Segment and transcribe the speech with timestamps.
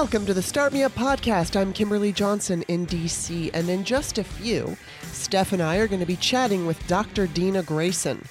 [0.00, 1.60] Welcome to the Start Me Up podcast.
[1.60, 6.00] I'm Kimberly Johnson in DC, and in just a few, Steph and I are going
[6.00, 7.26] to be chatting with Dr.
[7.26, 8.24] Dina Grayson.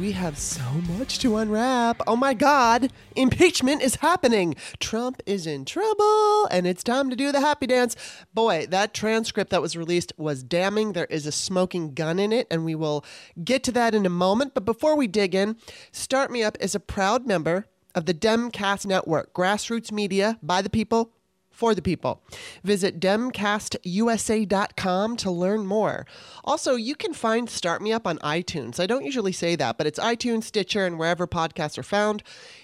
[0.00, 2.00] We have so much to unwrap.
[2.06, 4.54] Oh my God, impeachment is happening.
[4.78, 7.96] Trump is in trouble, and it's time to do the happy dance.
[8.32, 10.94] Boy, that transcript that was released was damning.
[10.94, 13.04] There is a smoking gun in it, and we will
[13.44, 14.54] get to that in a moment.
[14.54, 15.58] But before we dig in,
[15.92, 20.70] Start Me Up is a proud member of the Demcast Network, grassroots media by the
[20.70, 21.12] people
[21.60, 22.22] for the people.
[22.64, 26.06] Visit demcastusa.com to learn more.
[26.42, 28.80] Also, you can find Start Me Up on iTunes.
[28.80, 32.22] I don't usually say that, but it's iTunes, Stitcher, and wherever podcasts are found.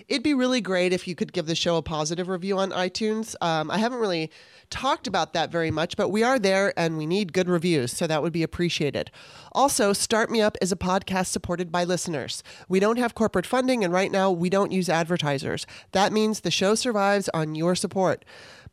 [0.09, 3.35] It'd be really great if you could give the show a positive review on iTunes.
[3.43, 4.31] Um, I haven't really
[4.71, 8.07] talked about that very much, but we are there and we need good reviews, so
[8.07, 9.10] that would be appreciated.
[9.53, 12.43] Also, Start Me Up is a podcast supported by listeners.
[12.66, 15.66] We don't have corporate funding, and right now we don't use advertisers.
[15.93, 18.25] That means the show survives on your support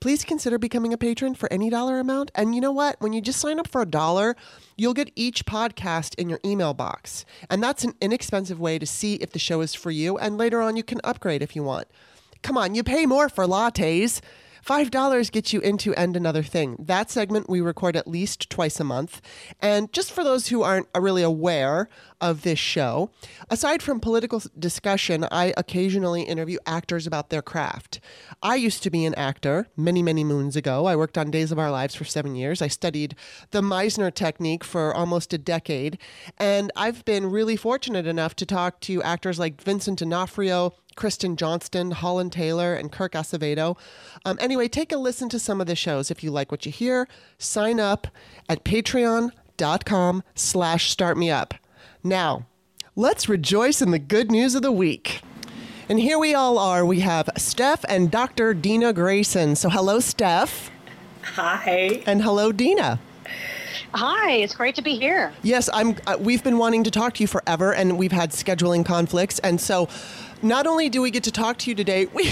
[0.04, 2.30] please consider becoming a patron for any dollar amount.
[2.36, 3.00] And you know what?
[3.00, 4.36] When you just sign up for a dollar,
[4.76, 7.24] you'll get each podcast in your email box.
[7.50, 10.18] And that's an inexpensive way to see if the show is for you.
[10.18, 11.88] And later on, you can upgrade if you want.
[12.42, 14.20] Come on, you pay more for lattes.
[14.66, 16.78] $5 gets you into And Another Thing.
[16.80, 19.22] That segment we record at least twice a month.
[19.60, 21.90] And just for those who aren't really aware
[22.22, 23.12] of this show,
[23.50, 28.00] aside from political discussion, I occasionally interview actors about their craft.
[28.42, 30.86] I used to be an actor many, many moons ago.
[30.86, 32.62] I worked on Days of Our Lives for seven years.
[32.62, 33.16] I studied
[33.52, 35.98] the Meisner technique for almost a decade.
[36.38, 41.92] And I've been really fortunate enough to talk to actors like Vincent D'Onofrio, Kristen Johnston,
[41.92, 43.78] Holland Taylor, and Kirk Acevedo.
[44.26, 46.12] Um, anyway, take a listen to some of the shows.
[46.12, 48.08] If you like what you hear, sign up
[48.48, 51.54] at patreon.com slash startmeup.
[52.04, 52.48] Now,
[52.96, 55.22] let's rejoice in the good news of the week.
[55.90, 56.86] And here we all are.
[56.86, 58.54] We have Steph and Dr.
[58.54, 59.56] Dina Grayson.
[59.56, 60.72] So hello, Steph.
[61.22, 62.04] Hi.
[62.06, 63.00] And hello, Dina.
[63.94, 65.32] Hi, it's great to be here.
[65.44, 65.96] Yes, I'm.
[66.08, 69.62] Uh, we've been wanting to talk to you forever, and we've had scheduling conflicts, and
[69.62, 69.88] so
[70.44, 72.32] not only do we get to talk to you today, we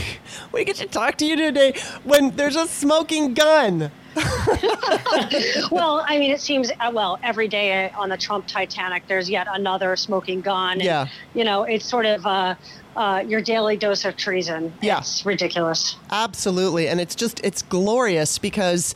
[0.51, 1.73] we get to talk to you today
[2.03, 3.91] when there's a smoking gun.
[5.71, 9.47] well, I mean, it seems uh, well every day on the Trump Titanic, there's yet
[9.49, 10.73] another smoking gun.
[10.73, 11.07] And, yeah.
[11.33, 12.55] You know, it's sort of uh,
[12.97, 14.73] uh, your daily dose of treason.
[14.81, 14.99] Yeah.
[14.99, 15.95] It's ridiculous.
[16.11, 18.93] Absolutely, and it's just it's glorious because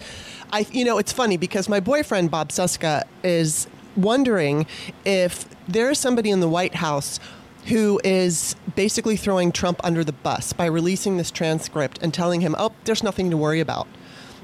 [0.51, 4.67] I, you know, it's funny because my boyfriend Bob Suska is wondering
[5.05, 7.19] if there is somebody in the White House
[7.65, 12.55] who is basically throwing Trump under the bus by releasing this transcript and telling him,
[12.57, 13.87] "Oh, there's nothing to worry about."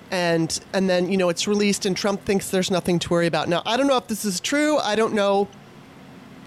[0.10, 3.48] And and then, you know, it's released and Trump thinks there's nothing to worry about.
[3.48, 4.78] Now, I don't know if this is true.
[4.80, 5.48] I don't know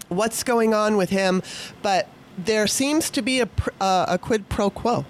[0.09, 1.43] what's going on with him,
[1.83, 3.49] but there seems to be a,
[3.81, 5.05] a quid pro quo.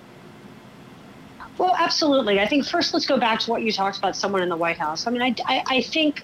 [1.57, 2.41] Well, absolutely.
[2.41, 4.77] I think first let's go back to what you talked about someone in the White
[4.77, 5.07] House.
[5.07, 6.23] I mean, I, I, I think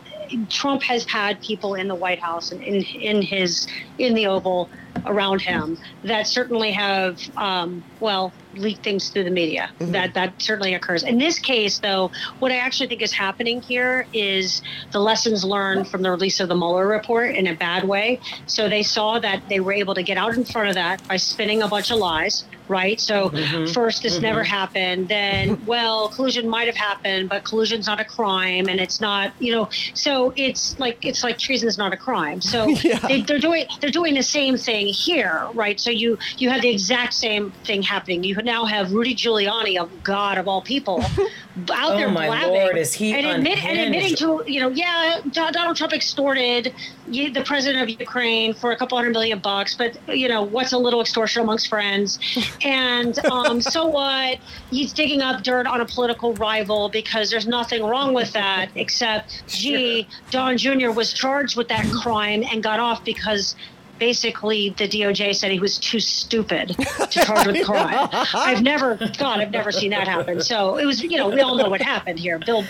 [0.49, 3.69] Trump has had people in the White House and in, in his
[3.99, 4.69] in the Oval
[5.07, 9.71] around him that certainly have um, well leaked things through the media.
[9.79, 9.93] Mm-hmm.
[9.93, 11.03] That that certainly occurs.
[11.03, 14.63] In this case, though, what I actually think is happening here is
[14.93, 18.21] the lessons learned from the release of the Mueller report in a bad way.
[18.47, 21.17] So they saw that they were able to get out in front of that by
[21.17, 22.45] spinning a bunch of lies.
[22.69, 23.01] Right.
[23.01, 23.73] So mm-hmm.
[23.73, 24.23] first, this mm-hmm.
[24.23, 25.09] never happened.
[25.09, 29.33] Then, well, collusion might have happened, but collusion's not a crime, and it's not.
[29.41, 29.69] You know.
[29.95, 32.41] So it's like it's like treason is not a crime.
[32.41, 32.99] So yeah.
[33.01, 35.49] they, they're doing they're doing the same thing here.
[35.55, 35.79] Right.
[35.81, 38.25] So you you have the exact same thing happening.
[38.25, 41.01] You now have Rudy Giuliani, of God of all people,
[41.73, 44.69] out oh there my blabbing Lord, is he and, admit, and admitting to you know,
[44.69, 46.73] yeah, Donald Trump extorted
[47.11, 50.79] the president of Ukraine for a couple hundred million bucks, but you know, what's a
[50.79, 52.19] little extortion amongst friends?
[52.63, 54.39] And um, so what?
[54.71, 59.43] He's digging up dirt on a political rival because there's nothing wrong with that, except,
[59.47, 60.91] gee, Don Jr.
[60.91, 63.57] was charged with that crime and got off because
[64.01, 68.09] basically the DOJ said he was too stupid to charge with crime.
[68.35, 70.41] I've never, God, I've never seen that happen.
[70.41, 72.39] So it was, you know, we all know what happened here.
[72.39, 72.65] Bill,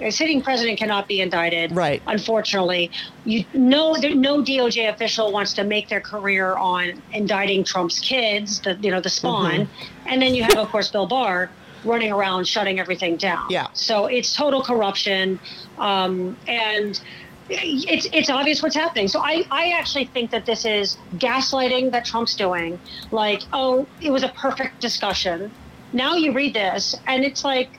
[0.00, 1.72] a sitting president cannot be indicted.
[1.72, 2.02] Right.
[2.06, 2.90] Unfortunately,
[3.24, 8.78] you know, no DOJ official wants to make their career on indicting Trump's kids, the
[8.82, 10.08] you know the spawn, mm-hmm.
[10.08, 11.50] and then you have, of course, Bill Barr
[11.84, 13.46] running around shutting everything down.
[13.48, 13.68] Yeah.
[13.72, 15.40] So it's total corruption,
[15.78, 17.00] um, and
[17.48, 19.08] it's it's obvious what's happening.
[19.08, 22.78] So I, I actually think that this is gaslighting that Trump's doing.
[23.10, 25.50] Like, oh, it was a perfect discussion.
[25.92, 27.70] Now you read this, and it's like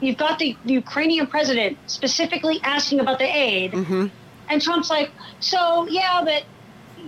[0.00, 4.06] you've got the, the Ukrainian president specifically asking about the aid, mm-hmm.
[4.48, 5.10] and Trump's like,
[5.40, 6.44] so yeah, but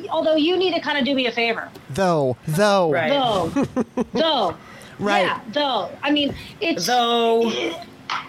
[0.09, 1.71] although you need to kind of do me a favor.
[1.91, 3.11] Though, though, right.
[3.11, 4.57] though, though.
[4.99, 5.25] Right.
[5.25, 5.91] Yeah, though.
[6.03, 7.51] I mean, it's Though.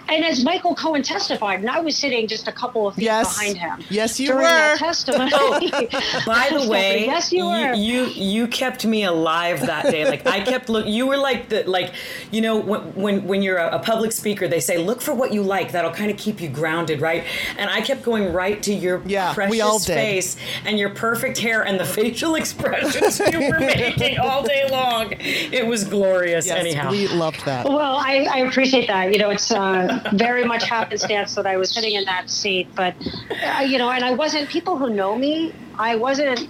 [0.10, 3.38] And as Michael Cohen testified, and I was sitting just a couple of feet Yes.
[3.38, 3.84] behind him.
[3.90, 4.50] Yes, you during were.
[4.50, 5.32] that testimony.
[6.26, 7.74] By the way, yes, you were.
[7.74, 10.06] You, you kept me alive that day.
[10.06, 10.86] Like I kept look.
[10.86, 11.94] You were like the like
[12.32, 15.34] you know when when, when you're a, a public speaker, they say look for what
[15.34, 15.72] you like.
[15.72, 17.24] That'll kind of keep you grounded, right?
[17.58, 19.94] And I kept going right to your Yeah, we precious all did.
[19.96, 25.14] face and your perfect hair and the facial expressions you were making all day long.
[25.20, 26.46] It was glorious.
[26.48, 27.66] Yes, anyhow, we loved that.
[27.66, 29.14] Well, I, I appreciate that.
[29.14, 29.71] You know, it's uh,
[30.14, 32.68] very much happenstance that I was sitting in that seat.
[32.76, 32.96] But,
[33.44, 36.48] uh, you know, and I wasn't, people who know me, I wasn't,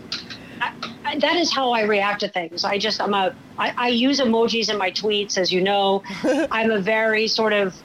[0.61, 0.73] I,
[1.05, 2.63] I, that is how I react to things.
[2.63, 6.03] I just, I'm a, I, I use emojis in my tweets, as you know.
[6.51, 7.75] I'm a very sort of,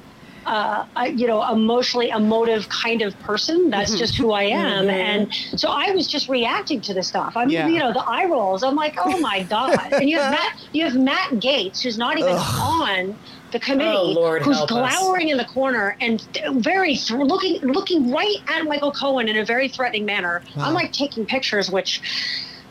[0.47, 3.69] uh, you know, emotionally emotive kind of person.
[3.69, 4.89] That's just who I am.
[4.89, 7.37] And so I was just reacting to this stuff.
[7.37, 7.67] I'm, Yeah.
[7.67, 8.63] you know, the eye rolls.
[8.63, 9.77] I'm like, oh my god!
[9.93, 13.17] And you have Matt, you have Matt Gaetz, who's not even on
[13.53, 14.99] the committee, Oh, who's help us.
[14.99, 16.23] glowering in the corner and
[16.57, 20.43] very th- looking looking right at Michael Cohen in a very threatening manner.
[20.57, 22.01] I'm like taking pictures, which.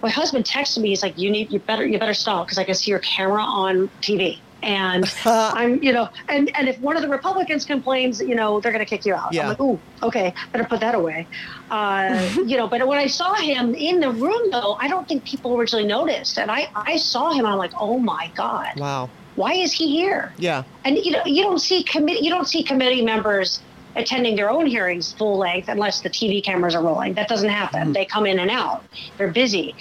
[0.03, 0.89] My husband texted me.
[0.89, 3.41] He's like, "You need, you better, you better stop because I can see your camera
[3.41, 8.35] on TV." And I'm, you know, and and if one of the Republicans complains, you
[8.35, 9.33] know, they're going to kick you out.
[9.33, 9.43] Yeah.
[9.43, 11.27] I'm like, "Ooh, okay, better put that away."
[11.71, 15.23] Uh, you know, but when I saw him in the room, though, I don't think
[15.25, 17.45] people originally noticed, and I I saw him.
[17.47, 19.09] I'm like, "Oh my god, Wow.
[19.35, 20.63] Why is he here?" Yeah.
[20.83, 23.61] And you know, you don't see committee, you don't see committee members
[23.95, 27.13] attending their own hearings full length unless the TV cameras are rolling.
[27.13, 27.81] That doesn't happen.
[27.81, 27.91] Mm-hmm.
[27.93, 28.83] They come in and out.
[29.17, 29.75] They're busy.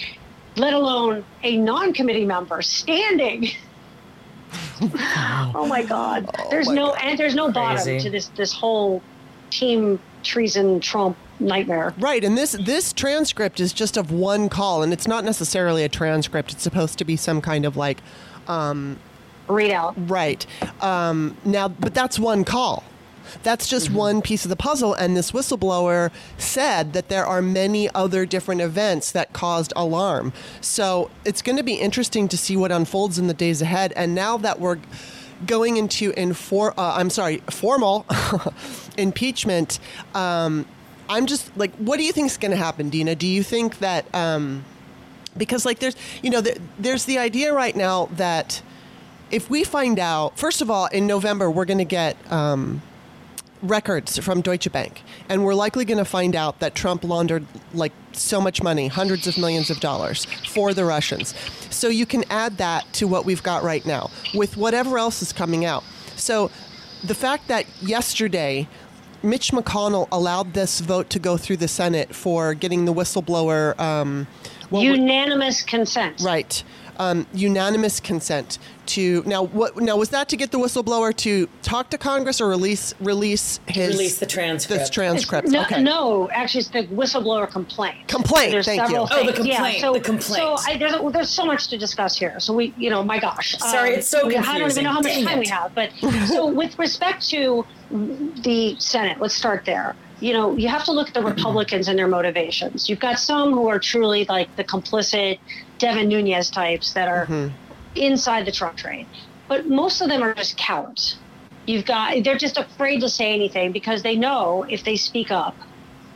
[0.55, 3.49] Let alone a non-committee member standing.
[4.81, 6.29] oh my God!
[6.39, 9.01] Oh there's my no and there's no bottom to this this whole
[9.49, 11.93] team treason Trump nightmare.
[11.97, 15.89] Right, and this this transcript is just of one call, and it's not necessarily a
[15.89, 16.51] transcript.
[16.53, 17.99] It's supposed to be some kind of like,
[18.47, 18.97] um,
[19.47, 19.93] Readout.
[20.09, 20.45] right.
[20.81, 22.83] Um, now, but that's one call.
[23.43, 27.89] That's just one piece of the puzzle, and this whistleblower said that there are many
[27.93, 30.31] other different events that caused alarm.
[30.61, 33.93] So it's going to be interesting to see what unfolds in the days ahead.
[33.95, 34.79] And now that we're
[35.45, 38.05] going into infor- uh, I'm sorry, formal
[38.97, 39.79] impeachment,
[40.13, 40.65] um,
[41.09, 43.15] I'm just like, what do you think is going to happen, Dina?
[43.15, 44.63] Do you think that um,
[45.37, 48.61] because like there's you know there, there's the idea right now that
[49.35, 52.15] if we find out, first of all, in November we're going to get.
[52.31, 52.81] Um,
[53.61, 57.93] records from Deutsche Bank, and we're likely going to find out that Trump laundered like
[58.11, 61.33] so much money, hundreds of millions of dollars for the Russians.
[61.71, 65.33] So you can add that to what we've got right now with whatever else is
[65.33, 65.83] coming out.
[66.15, 66.51] So
[67.03, 68.67] the fact that yesterday
[69.23, 73.77] Mitch McConnell allowed this vote to go through the Senate for getting the whistleblower.
[73.79, 74.27] Um,
[74.71, 76.21] Unanimous consent.
[76.21, 76.63] Right.
[76.97, 78.57] Um, unanimous consent
[78.87, 79.43] to now.
[79.43, 83.59] What now was that to get the whistleblower to talk to Congress or release release
[83.67, 84.79] his Release the transcript.
[84.79, 85.49] This transcript.
[85.49, 85.81] No, okay.
[85.83, 88.07] no, actually, it's the whistleblower complaint.
[88.07, 88.87] Complaint, There's thank you.
[88.87, 89.47] several Oh, the things.
[89.47, 90.23] Yeah, so, the complaint.
[90.35, 92.39] So I, there's, well, there's so much to discuss here.
[92.39, 93.57] So we, you know, my gosh.
[93.57, 95.27] Sorry, it's so we- I don't even know how much confusing.
[95.27, 95.75] time we have.
[95.75, 95.91] But
[96.27, 99.95] so with respect to the Senate, let's start there.
[100.21, 102.87] You know, you have to look at the Republicans and their motivations.
[102.89, 105.39] You've got some who are truly like the complicit
[105.77, 107.51] Devin Nunes types that are
[107.95, 109.07] inside the Trump train,
[109.47, 111.17] but most of them are just cowards.
[111.65, 115.55] You've got they're just afraid to say anything because they know if they speak up,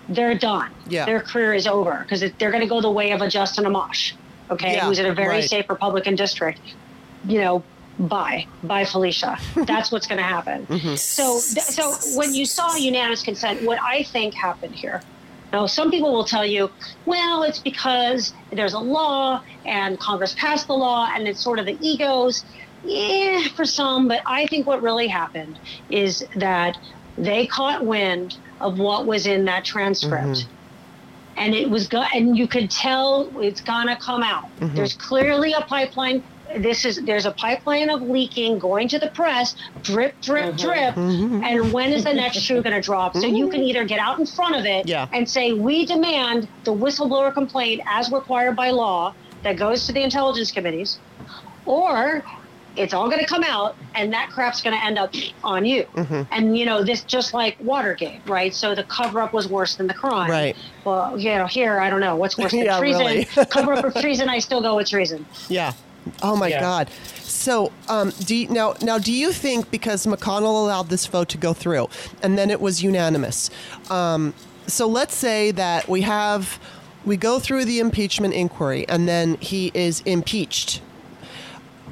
[0.08, 0.72] they're done.
[0.88, 1.06] Yeah.
[1.06, 4.14] Their career is over because they're going to go the way of a Justin Amash,
[4.50, 5.44] okay, Yeah, who's in a very right.
[5.50, 6.60] safe Republican district.
[7.26, 7.64] You know,
[8.00, 9.38] bye, bye, Felicia.
[9.56, 10.66] That's what's going to happen.
[10.68, 10.96] Mm-hmm.
[10.96, 15.02] So, th- so when you saw unanimous consent, what I think happened here.
[15.52, 16.70] Now, some people will tell you,
[17.06, 21.66] well, it's because there's a law and Congress passed the law, and it's sort of
[21.66, 22.46] the egos.
[22.84, 26.78] Yeah, for some, but I think what really happened is that
[27.18, 30.26] they caught wind of what was in that transcript.
[30.26, 30.56] Mm-hmm.
[31.38, 34.46] And it was go- and you could tell it's gonna come out.
[34.60, 34.76] Mm-hmm.
[34.76, 36.24] There's clearly a pipeline.
[36.58, 40.58] This is there's a pipeline of leaking going to the press, drip, drip, mm-hmm.
[40.58, 40.96] drip.
[40.96, 41.44] Mm-hmm.
[41.44, 43.16] And when is the next shoe going to drop?
[43.16, 43.70] So you can mm-hmm.
[43.70, 45.08] either get out in front of it Yeah.
[45.14, 49.14] and say, we demand the whistleblower complaint as required by law
[49.44, 51.00] that goes to the intelligence committees,
[51.66, 52.24] or
[52.76, 55.14] it's all going to come out and that crap's going to end up
[55.44, 55.86] on you.
[56.32, 58.54] And, you know, this just like Watergate, right?
[58.54, 60.30] So the cover up was worse than the crime.
[60.30, 60.56] Right.
[60.86, 63.06] Well, you know, here, I don't know what's worse than Yeah, treason.
[63.06, 63.26] really.
[63.26, 65.26] cover up of treason, I still go with treason.
[65.50, 65.74] Yeah.
[66.22, 66.62] Oh my Yeah.
[66.62, 66.90] God.
[67.24, 71.38] So, um, do you, now, now, do you think because McConnell allowed this vote to
[71.38, 71.88] go through,
[72.22, 73.50] and then it was unanimous?
[73.90, 74.34] Um,
[74.68, 76.60] so let's say that we have,
[77.06, 80.82] we go through the impeachment inquiry, and then he is impeached.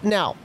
[0.04, 0.36] Now,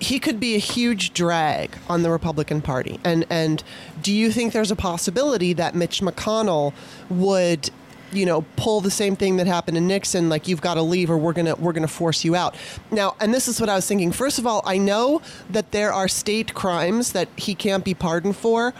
[0.00, 3.00] he could be a huge drag on the Republican Party.
[3.02, 3.64] And and
[4.00, 6.72] do you think there's a possibility that Mitch McConnell
[7.10, 7.70] would
[8.12, 11.10] you know pull the same thing that happened to Nixon like you've got to leave
[11.10, 12.56] or we're going to we're to force you out.
[12.90, 14.12] Now, and this is what I was thinking.
[14.12, 18.36] First of all, I know that there are state crimes that he can't be pardoned
[18.36, 18.74] for,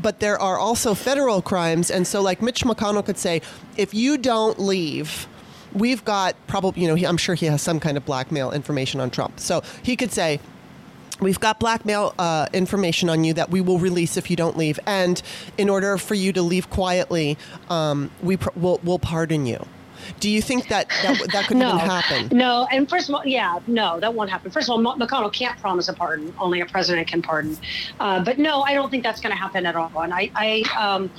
[0.00, 3.42] but there are also federal crimes and so like Mitch McConnell could say
[3.76, 5.26] if you don't leave
[5.74, 9.00] we've got probably, you know, he, I'm sure he has some kind of blackmail information
[9.00, 9.40] on Trump.
[9.40, 10.40] So he could say,
[11.22, 14.78] We've got blackmail uh, information on you that we will release if you don't leave.
[14.86, 15.22] And
[15.56, 17.38] in order for you to leave quietly,
[17.70, 19.64] um, we pr- will we'll pardon you.
[20.18, 22.36] Do you think that that, that could no, even happen?
[22.36, 24.50] No, and first of all, yeah, no, that won't happen.
[24.50, 27.56] First of all, McConnell can't promise a pardon; only a president can pardon.
[28.00, 29.90] Uh, but no, I don't think that's going to happen at all.
[30.02, 31.10] And I, I, um,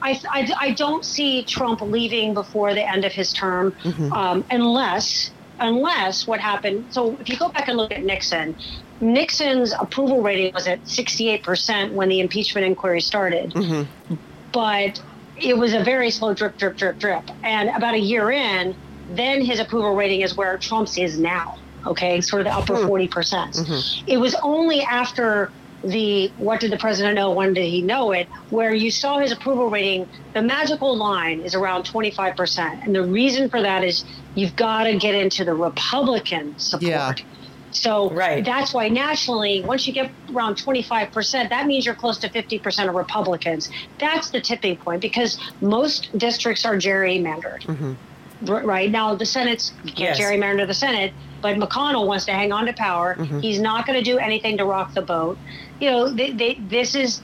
[0.00, 4.12] I, I, I, don't see Trump leaving before the end of his term, mm-hmm.
[4.12, 6.86] um, unless unless what happened.
[6.90, 8.56] So if you go back and look at Nixon,
[9.02, 14.14] Nixon's approval rating was at 68% when the impeachment inquiry started, mm-hmm.
[14.52, 15.02] but
[15.36, 17.24] it was a very slow drip, drip, drip, drip.
[17.42, 18.76] And about a year in,
[19.10, 21.58] then his approval rating is where Trump's is now.
[21.84, 23.06] Okay, sort of the upper 40%.
[23.06, 23.12] Hmm.
[23.12, 24.04] percent mm-hmm.
[24.08, 25.50] It was only after
[25.84, 29.32] the what did the president know when did he know it where you saw his
[29.32, 34.04] approval rating the magical line is around 25% and the reason for that is
[34.36, 37.31] you've got to get into the republican support yeah.
[37.72, 38.44] So right.
[38.44, 42.94] that's why nationally once you get around 25% that means you're close to 50% of
[42.94, 48.54] republicans that's the tipping point because most districts are gerrymandered mm-hmm.
[48.66, 50.18] right now the senate's yes.
[50.18, 51.12] gerrymander the senate
[51.42, 53.16] but McConnell wants to hang on to power.
[53.16, 53.40] Mm-hmm.
[53.40, 55.36] He's not going to do anything to rock the boat.
[55.80, 57.20] You know, they, they, this is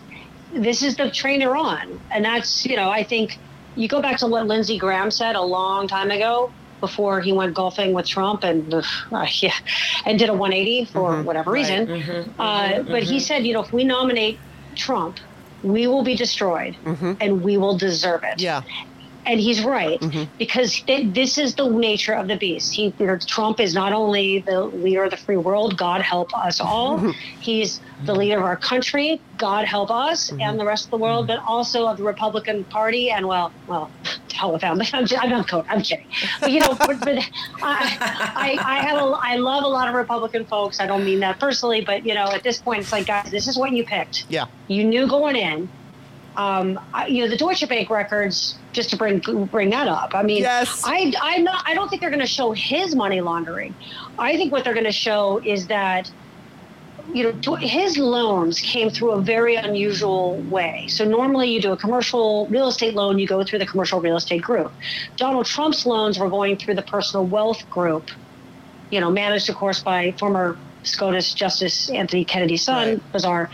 [0.52, 3.38] this is the train they're on, and that's you know I think
[3.76, 7.54] you go back to what Lindsey Graham said a long time ago before he went
[7.54, 8.82] golfing with Trump and uh,
[9.30, 9.52] yeah,
[10.06, 11.24] and did a 180 for mm-hmm.
[11.24, 11.60] whatever right.
[11.60, 11.86] reason.
[11.86, 12.40] Mm-hmm.
[12.40, 12.90] Uh, mm-hmm.
[12.90, 13.18] but he mm-hmm.
[13.18, 14.38] said, you know, if we nominate
[14.74, 15.18] Trump,
[15.62, 17.14] we will be destroyed mm-hmm.
[17.20, 18.40] and we will deserve it.
[18.40, 18.62] Yeah
[19.28, 20.24] and he's right mm-hmm.
[20.38, 22.72] because th- this is the nature of the beast.
[22.72, 26.36] He, you know, Trump is not only the leader of the free world, God help
[26.36, 26.98] us all.
[26.98, 27.10] Mm-hmm.
[27.40, 30.40] He's the leader of our country, God help us mm-hmm.
[30.40, 33.10] and the rest of the world, but also of the Republican Party.
[33.10, 33.90] And well, well,
[34.28, 34.80] to hell with them.
[34.92, 36.06] I'm, just, I'm not I'm kidding.
[36.40, 37.18] But you know, but, but
[37.62, 37.98] I,
[38.34, 40.80] I, I have a, I love a lot of Republican folks.
[40.80, 43.46] I don't mean that personally, but you know, at this point, it's like, guys, this
[43.46, 44.24] is what you picked.
[44.30, 44.46] Yeah.
[44.68, 45.68] You knew going in
[46.38, 46.78] um,
[47.08, 50.14] you know, the Deutsche Bank records, just to bring bring that up.
[50.14, 50.82] I mean, yes.
[50.86, 51.64] I I'm not.
[51.66, 53.74] I don't think they're going to show his money laundering.
[54.18, 56.10] I think what they're going to show is that
[57.12, 61.76] you know his loans came through a very unusual way so normally you do a
[61.76, 64.70] commercial real estate loan you go through the commercial real estate group
[65.16, 68.10] donald trump's loans were going through the personal wealth group
[68.90, 73.12] you know managed of course by former SCOTUS Justice Anthony Kennedy's son, right.
[73.12, 73.50] bizarre.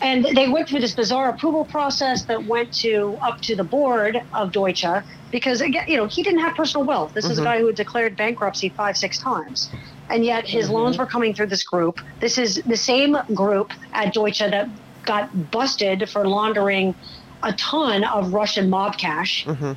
[0.00, 4.22] And they went through this bizarre approval process that went to up to the board
[4.34, 7.14] of Deutsche because again, you know, he didn't have personal wealth.
[7.14, 7.32] This mm-hmm.
[7.32, 7.50] is a mm-hmm.
[7.50, 9.70] guy who had declared bankruptcy five, six times.
[10.10, 10.74] And yet his mm-hmm.
[10.74, 12.00] loans were coming through this group.
[12.20, 14.68] This is the same group at Deutsche that
[15.04, 16.94] got busted for laundering
[17.42, 19.44] a ton of Russian mob cash.
[19.46, 19.72] Mm-hmm.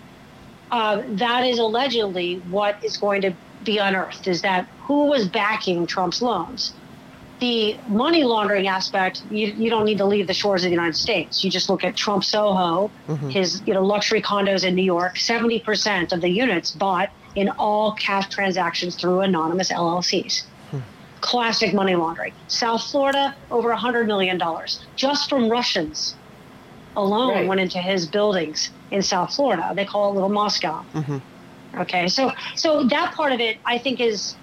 [0.72, 3.34] Uh, that is allegedly what is going to
[3.64, 6.74] be unearthed is that who was backing Trump's loans
[7.40, 10.96] the money laundering aspect, you, you don't need to leave the shores of the United
[10.96, 11.44] States.
[11.44, 13.30] You just look at Trump Soho, mm-hmm.
[13.30, 15.18] his you know luxury condos in New York.
[15.18, 20.44] Seventy percent of the units bought in all cash transactions through anonymous LLCs.
[20.72, 20.80] Hmm.
[21.22, 22.34] Classic money laundering.
[22.48, 26.16] South Florida, over a hundred million dollars just from Russians
[26.96, 27.48] alone right.
[27.48, 29.74] went into his buildings in South Florida.
[29.76, 30.86] They call it Little Moscow.
[30.94, 31.18] Mm-hmm.
[31.82, 34.36] Okay, so so that part of it, I think, is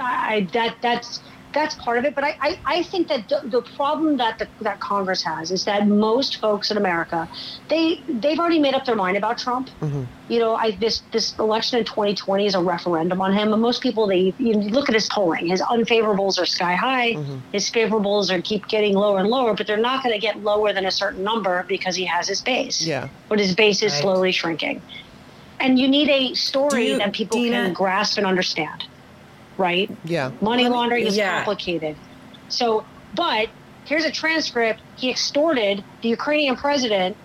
[0.00, 1.20] I, that that's
[1.54, 2.14] that's part of it.
[2.14, 5.64] But I, I, I think that the, the problem that the, that Congress has is
[5.64, 7.28] that most folks in America,
[7.68, 9.70] they they've already made up their mind about Trump.
[9.80, 10.04] Mm-hmm.
[10.28, 13.82] You know, I this this election in 2020 is a referendum on him, and most
[13.82, 15.46] people they you look at his polling.
[15.46, 17.12] His unfavorables are sky high.
[17.12, 17.38] Mm-hmm.
[17.52, 20.72] His favorables are keep getting lower and lower, but they're not going to get lower
[20.72, 22.86] than a certain number because he has his base.
[22.86, 23.08] Yeah.
[23.28, 24.02] But his base is right.
[24.02, 24.82] slowly shrinking,
[25.60, 28.86] and you need a story you, that people Dina, can grasp and understand
[29.58, 29.90] right?
[30.04, 30.30] Yeah.
[30.40, 31.36] Money laundering is yeah.
[31.36, 31.96] complicated.
[32.48, 32.84] So,
[33.14, 33.48] but
[33.84, 34.80] here's a transcript.
[34.96, 37.16] He extorted the Ukrainian president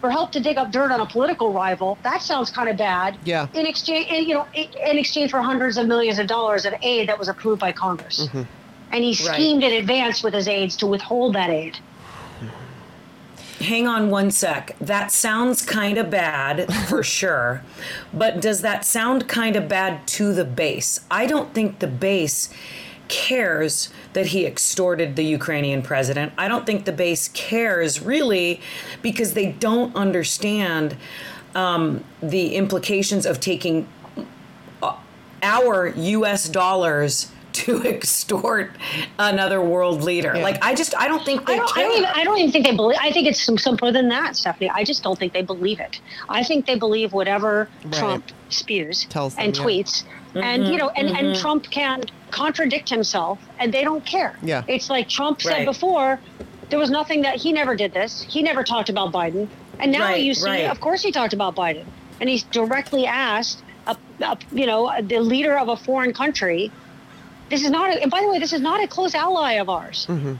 [0.00, 1.98] for help to dig up dirt on a political rival.
[2.02, 3.18] That sounds kind of bad.
[3.24, 3.48] Yeah.
[3.54, 7.18] In exchange, you know, in exchange for hundreds of millions of dollars of aid that
[7.18, 8.26] was approved by Congress.
[8.26, 8.42] Mm-hmm.
[8.90, 9.72] And he schemed right.
[9.72, 11.78] in advance with his aides to withhold that aid.
[13.60, 14.76] Hang on one sec.
[14.80, 17.62] That sounds kind of bad for sure.
[18.14, 21.00] But does that sound kind of bad to the base?
[21.10, 22.50] I don't think the base
[23.08, 26.32] cares that he extorted the Ukrainian president.
[26.38, 28.60] I don't think the base cares really
[29.02, 30.96] because they don't understand
[31.54, 33.88] um, the implications of taking
[34.82, 34.94] uh,
[35.42, 36.48] our U.S.
[36.48, 38.70] dollars to extort
[39.18, 40.32] another world leader.
[40.34, 40.42] Yeah.
[40.42, 42.52] Like I just I don't think they I don't, I don't, even, I don't even
[42.52, 42.98] think they believe.
[43.00, 44.70] I think it's simpler than that, Stephanie.
[44.70, 46.00] I just don't think they believe it.
[46.28, 47.94] I think they believe whatever right.
[47.94, 49.62] Trump spews Tells them, and yeah.
[49.62, 50.04] tweets.
[50.04, 51.26] Mm-hmm, and you know, and, mm-hmm.
[51.26, 54.38] and Trump can contradict himself, and they don't care.
[54.42, 56.20] Yeah, it's like Trump said before.
[56.70, 58.26] There was nothing that he never did this.
[58.28, 59.48] He never talked about Biden,
[59.78, 61.86] and now right, you see, of course, he talked about Biden,
[62.20, 66.70] and he's directly asked, a, a, you know, the leader of a foreign country
[67.48, 69.68] this is not, a, and by the way, this is not a close ally of
[69.68, 70.06] ours.
[70.08, 70.34] Mm-hmm.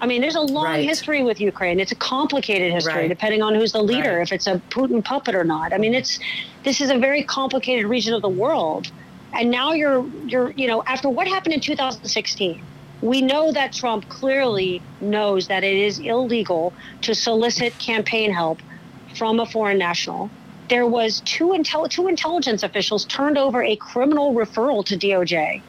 [0.00, 0.84] I mean, there's a long right.
[0.84, 1.80] history with Ukraine.
[1.80, 3.08] It's a complicated history, right.
[3.08, 4.22] depending on who's the leader, right.
[4.22, 5.72] if it's a Putin puppet or not.
[5.72, 6.18] I mean, it's
[6.64, 8.90] this is a very complicated region of the world.
[9.32, 12.62] And now you're you're you know after what happened in 2016,
[13.02, 18.58] we know that Trump clearly knows that it is illegal to solicit campaign help
[19.16, 20.28] from a foreign national.
[20.68, 25.62] There was two intel- two intelligence officials turned over a criminal referral to DOJ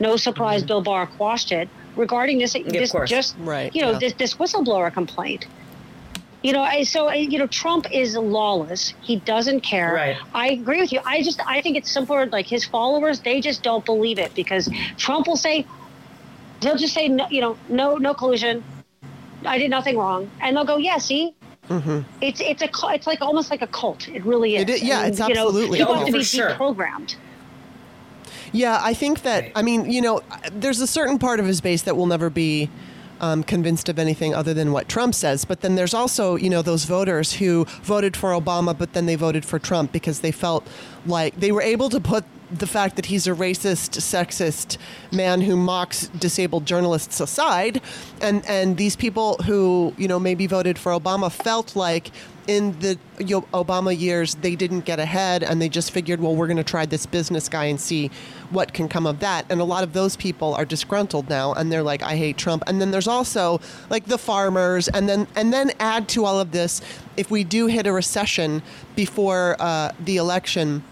[0.00, 0.68] no surprise, mm-hmm.
[0.68, 2.52] Bill Barr quashed it regarding this.
[2.52, 3.98] this just right, you know yeah.
[3.98, 5.46] this this whistleblower complaint.
[6.42, 8.94] You know, I, so you know, Trump is lawless.
[9.02, 9.94] He doesn't care.
[9.94, 10.16] Right.
[10.32, 11.00] I agree with you.
[11.04, 12.26] I just I think it's simpler.
[12.26, 15.66] Like his followers, they just don't believe it because Trump will say,
[16.62, 18.62] he'll just say, no, you know, no, no collusion.
[19.44, 21.34] I did nothing wrong, and they'll go, yeah, see,
[21.68, 22.00] Mm-hmm.
[22.22, 24.08] It's it's a it's like almost like a cult.
[24.08, 24.62] It really is.
[24.62, 25.78] It is yeah, it's absolutely.
[25.78, 26.50] You know, people have to be sure.
[26.50, 27.16] deprogrammed.
[28.52, 31.82] Yeah, I think that, I mean, you know, there's a certain part of his base
[31.82, 32.70] that will never be
[33.20, 35.44] um, convinced of anything other than what Trump says.
[35.44, 39.16] But then there's also, you know, those voters who voted for Obama, but then they
[39.16, 40.66] voted for Trump because they felt
[41.06, 44.78] like they were able to put the fact that he's a racist, sexist
[45.12, 47.80] man who mocks disabled journalists aside,
[48.22, 52.10] and and these people who you know maybe voted for Obama felt like
[52.48, 52.98] in the
[53.52, 56.86] Obama years they didn't get ahead, and they just figured, well, we're going to try
[56.86, 58.10] this business guy and see
[58.50, 59.44] what can come of that.
[59.50, 62.64] And a lot of those people are disgruntled now, and they're like, I hate Trump.
[62.66, 66.50] And then there's also like the farmers, and then and then add to all of
[66.50, 66.80] this,
[67.16, 68.62] if we do hit a recession
[68.96, 70.82] before uh, the election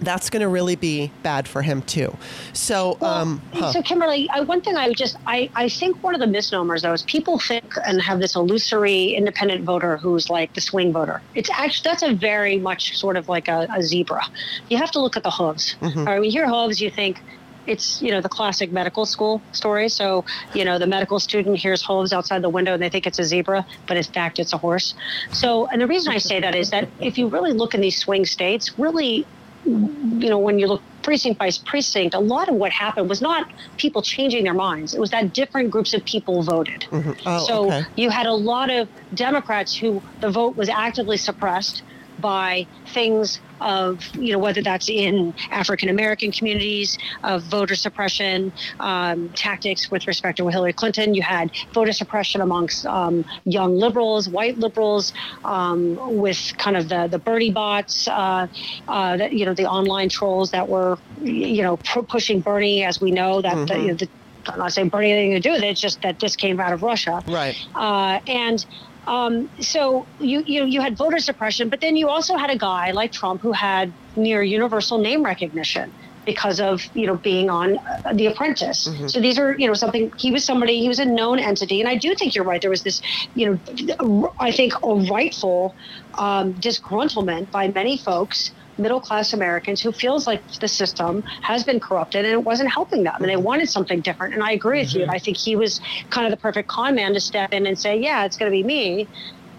[0.00, 2.16] that's going to really be bad for him too.
[2.52, 3.72] So, well, um, huh.
[3.72, 6.82] so Kimberly, I, one thing I would just, I, I think one of the misnomers
[6.82, 11.20] though is people think and have this illusory independent voter who's like the swing voter.
[11.34, 14.22] It's actually that's a very much sort of like a, a zebra.
[14.68, 15.76] You have to look at the hooves.
[15.80, 15.98] Mm-hmm.
[16.00, 17.20] All right, when you hear hooves, you think
[17.68, 19.88] it's you know the classic medical school story.
[19.88, 23.18] So you know the medical student hears hooves outside the window and they think it's
[23.18, 24.94] a zebra, but in fact it's a horse.
[25.32, 27.98] So and the reason I say that is that if you really look in these
[27.98, 29.26] swing states, really
[29.68, 33.50] you know, when you look precinct by precinct, a lot of what happened was not
[33.76, 34.94] people changing their minds.
[34.94, 36.82] It was that different groups of people voted.
[36.90, 37.12] Mm-hmm.
[37.26, 37.86] Oh, so okay.
[37.96, 41.82] you had a lot of Democrats who the vote was actively suppressed
[42.18, 49.28] by things of you know whether that's in African American communities of voter suppression um,
[49.30, 51.14] tactics with respect to Hillary Clinton.
[51.14, 55.12] You had voter suppression amongst um, young liberals, white liberals,
[55.44, 58.46] um, with kind of the the Bernie bots, uh,
[58.88, 63.10] uh, that, you know the online trolls that were you know pushing Bernie, as we
[63.10, 63.66] know that mm-hmm.
[63.66, 64.08] the, you know, the
[64.48, 65.66] I'm not saying Bernie anything to do with it.
[65.66, 67.22] It's just that this came out of Russia.
[67.26, 67.56] Right.
[67.74, 68.64] Uh, and
[69.08, 72.90] um, so you, you you had voter suppression, but then you also had a guy
[72.90, 75.90] like Trump who had near universal name recognition
[76.26, 78.86] because of you know being on uh, The Apprentice.
[78.86, 79.06] Mm-hmm.
[79.08, 80.12] So these are you know something.
[80.18, 80.78] He was somebody.
[80.80, 82.60] He was a known entity, and I do think you're right.
[82.60, 83.00] There was this
[83.34, 83.58] you
[83.98, 85.74] know I think a rightful
[86.18, 91.80] um, disgruntlement by many folks middle class Americans who feels like the system has been
[91.80, 94.34] corrupted and it wasn't helping them and they wanted something different.
[94.34, 95.00] And I agree with mm-hmm.
[95.00, 95.06] you.
[95.06, 97.98] I think he was kind of the perfect con man to step in and say,
[97.98, 99.08] yeah, it's going to be me.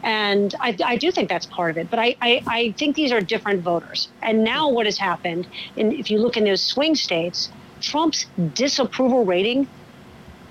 [0.01, 1.89] And I, I, do think that's part of it.
[1.89, 4.07] But I, I, I, think these are different voters.
[4.21, 7.49] And now what has happened, and if you look in those swing states,
[7.81, 9.67] Trump's disapproval rating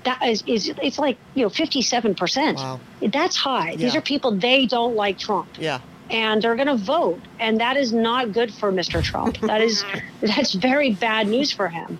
[0.03, 2.79] that is, is it's like you know 57% wow.
[3.01, 3.77] that's high yeah.
[3.77, 7.77] these are people they don't like trump yeah and they're going to vote and that
[7.77, 9.03] is not good for Mr.
[9.03, 9.83] Trump that is
[10.21, 11.99] that's very bad news for him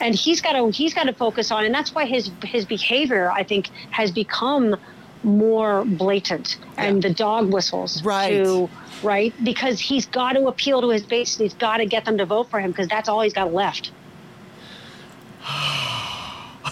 [0.00, 3.30] and he's got to he's got to focus on and that's why his his behavior
[3.30, 4.76] I think has become
[5.22, 8.68] more blatant and the dog whistles right to,
[9.02, 12.26] right because he's got to appeal to his base he's got to get them to
[12.26, 13.90] vote for him because that's all he's got left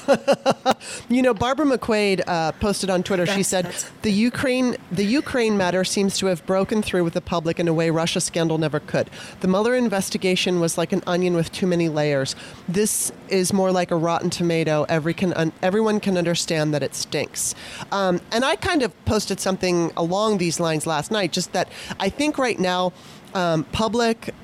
[1.09, 3.27] you know, Barbara McQuade uh, posted on Twitter.
[3.27, 7.59] she said the Ukraine the Ukraine matter seems to have broken through with the public
[7.59, 9.11] in a way Russia scandal never could.
[9.41, 12.37] The Mueller investigation was like an onion with too many layers.
[12.69, 14.85] This is more like a rotten tomato.
[14.89, 17.55] Every can un, everyone can understand that it stinks.
[17.93, 21.33] Um, and I kind of posted something along these lines last night.
[21.33, 22.93] Just that I think right now,
[23.35, 24.35] um, public,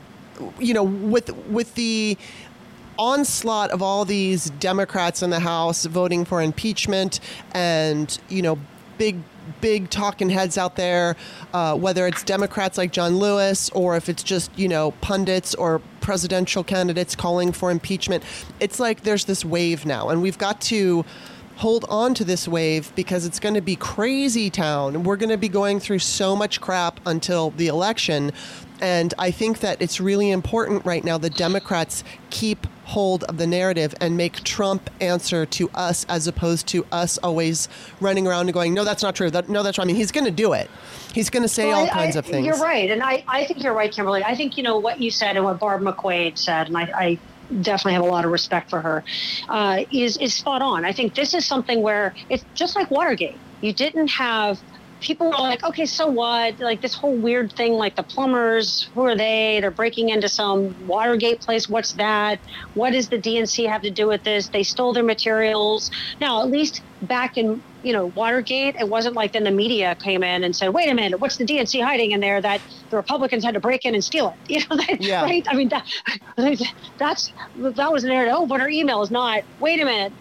[0.58, 2.16] you know, with with the
[3.00, 7.18] onslaught of all these Democrats in the House voting for impeachment
[7.52, 8.58] and, you know,
[8.98, 9.16] big,
[9.62, 11.16] big talking heads out there,
[11.54, 15.80] uh, whether it's Democrats like John Lewis or if it's just, you know, pundits or
[16.02, 18.22] presidential candidates calling for impeachment.
[18.60, 21.06] It's like there's this wave now, and we've got to
[21.56, 25.04] hold on to this wave because it's going to be crazy town.
[25.04, 28.32] We're going to be going through so much crap until the election.
[28.80, 33.46] And I think that it's really important right now that Democrats keep hold of the
[33.46, 37.68] narrative and make Trump answer to us as opposed to us always
[38.00, 39.30] running around and going, no, that's not true.
[39.30, 39.84] That, no, that's true.
[39.84, 40.68] I mean, he's going to do it.
[41.14, 42.46] He's going to say Well, all I- kinds I- of things.
[42.46, 44.24] You're right, and I, I think you're right, Kimberly.
[44.24, 47.18] I think you know what you said and what Barb McQuade said, and I, I
[47.62, 49.04] definitely have a lot of respect for her.
[49.48, 50.84] Uh, is is spot on.
[50.84, 53.36] I think this is something where it's just like Watergate.
[53.60, 54.60] You didn't have
[55.00, 56.60] people were like, okay, so what?
[56.60, 59.58] Like this whole weird thing, like the plumbers, who are they?
[59.60, 61.68] They're breaking into some Watergate place.
[61.68, 62.40] What's that?
[62.74, 64.48] What does the DNC have to do with this?
[64.50, 65.90] They stole their materials.
[66.20, 70.22] Now, at least back in you know Watergate, it wasn't like then the media came
[70.22, 73.44] in and said, wait a minute, what's the DNC hiding in there that the Republicans
[73.44, 74.34] had to break in and steal it?
[74.48, 75.22] You know, that, Yeah.
[75.22, 75.44] right?
[75.48, 75.86] I mean, that,
[76.98, 78.34] that's that was an narrative.
[78.36, 79.44] Oh, but her email is not.
[79.58, 80.14] Wait a minute,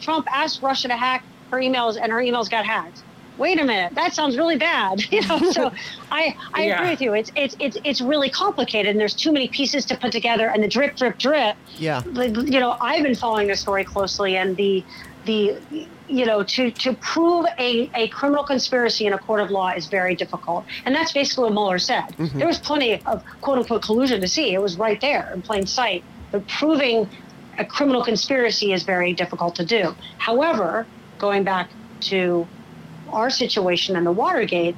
[0.00, 3.04] Trump asked Russia to hack her emails, and her emails got hacked.
[3.38, 5.00] Wait a minute, that sounds really bad.
[5.12, 5.72] You know, so
[6.10, 6.76] I I Yeah.
[6.76, 7.14] agree with you.
[7.14, 10.62] It's it's it's it's really complicated, and there's too many pieces to put together, and
[10.62, 11.56] the drip drip drip.
[11.78, 12.02] yeah.
[12.06, 14.84] Like, you know, I've been following the story closely, and the
[15.24, 15.56] the
[16.08, 19.86] you know to to prove a, a criminal conspiracy in a court of law is
[19.86, 22.04] very difficult, and that's basically what Mueller said.
[22.18, 22.38] Mm-hmm.
[22.38, 25.66] There was plenty of quote unquote collusion to see; it was right there in plain
[25.66, 26.04] sight.
[26.30, 27.08] But proving
[27.58, 29.94] a criminal conspiracy is very difficult to do.
[30.18, 30.86] However,
[31.18, 31.70] going back
[32.00, 32.46] to
[33.14, 34.76] our situation in the Watergate,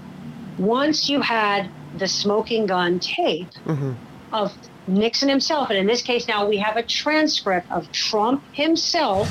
[0.58, 1.68] once you had
[1.98, 3.92] the smoking gun tape mm-hmm.
[4.32, 4.52] of
[4.86, 9.30] Nixon himself, and in this case now we have a transcript of Trump himself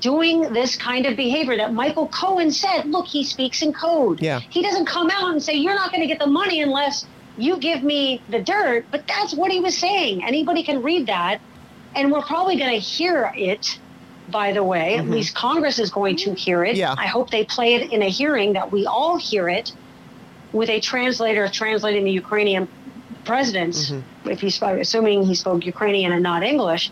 [0.00, 4.20] doing this kind of behavior that Michael Cohen said, look, he speaks in code.
[4.20, 4.40] Yeah.
[4.40, 7.06] He doesn't come out and say, you're not going to get the money unless
[7.38, 8.86] you give me the dirt.
[8.90, 10.24] But that's what he was saying.
[10.24, 11.40] Anybody can read that.
[11.94, 13.78] And we're probably going to hear it,
[14.30, 14.96] by the way.
[14.96, 15.12] At mm-hmm.
[15.12, 16.76] least Congress is going to hear it.
[16.76, 16.94] Yeah.
[16.96, 19.72] I hope they play it in a hearing that we all hear it
[20.52, 22.68] with a translator translating the Ukrainian
[23.24, 24.30] president's, mm-hmm.
[24.30, 26.90] if he spoke, assuming he spoke Ukrainian and not English,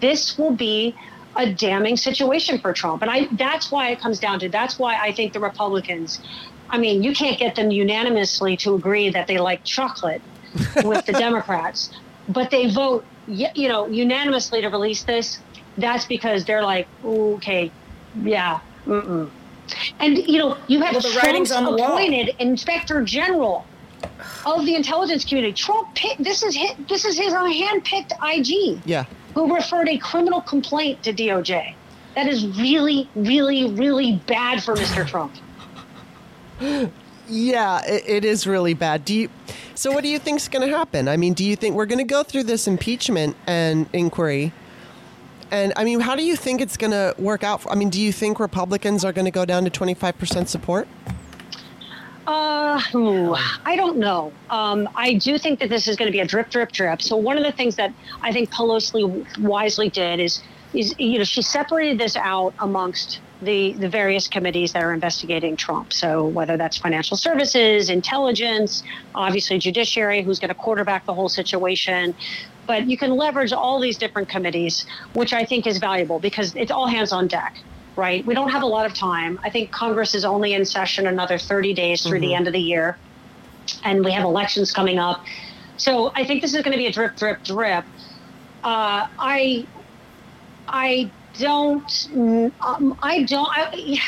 [0.00, 0.94] this will be
[1.36, 3.02] a damning situation for Trump.
[3.02, 6.20] And I that's why it comes down to that's why I think the Republicans,
[6.68, 10.22] I mean, you can't get them unanimously to agree that they like chocolate
[10.84, 11.90] with the Democrats,
[12.28, 15.38] but they vote, you know, unanimously to release this.
[15.78, 17.70] That's because they're like, okay,
[18.22, 19.30] yeah, mm-mm.
[20.00, 21.96] And you know, you have Well, the Trump's writing's on the wall.
[21.96, 23.64] appointed inspector general
[24.44, 25.54] of the intelligence community.
[25.54, 29.04] Trump, picked, this is his, this is his hand-picked IG Yeah.
[29.34, 31.74] who referred a criminal complaint to DOJ.
[32.16, 35.06] That is really, really, really bad for Mr.
[35.08, 35.32] Trump.
[37.28, 39.04] Yeah, it, it is really bad.
[39.04, 39.30] Do you?
[39.74, 41.08] So, what do you think's going to happen?
[41.08, 44.52] I mean, do you think we're going to go through this impeachment and inquiry?
[45.52, 47.64] And I mean, how do you think it's going to work out?
[47.70, 50.48] I mean, do you think Republicans are going to go down to twenty five percent
[50.48, 50.88] support?
[52.26, 53.36] Uh, ooh,
[53.66, 54.32] I don't know.
[54.48, 57.02] Um, I do think that this is going to be a drip, drip, drip.
[57.02, 60.40] So one of the things that I think Pelosi wisely did is,
[60.72, 65.56] is you know, she separated this out amongst the the various committees that are investigating
[65.56, 65.92] Trump.
[65.92, 68.84] So whether that's financial services, intelligence,
[69.14, 72.14] obviously judiciary, who's going to quarterback the whole situation.
[72.72, 76.70] But you can leverage all these different committees, which I think is valuable because it's
[76.70, 77.54] all hands on deck
[77.94, 78.24] right?
[78.24, 79.38] We don't have a lot of time.
[79.44, 82.58] I think Congress is only in session another 30 days through the end of the
[82.58, 82.96] year,
[83.84, 85.22] and we have elections coming up.
[85.76, 87.84] So I think this is going to be a drip, drip, drip.
[88.64, 89.66] Uh, I,
[90.66, 92.08] I don't,
[92.62, 93.48] um, I don't.
[93.52, 94.00] I,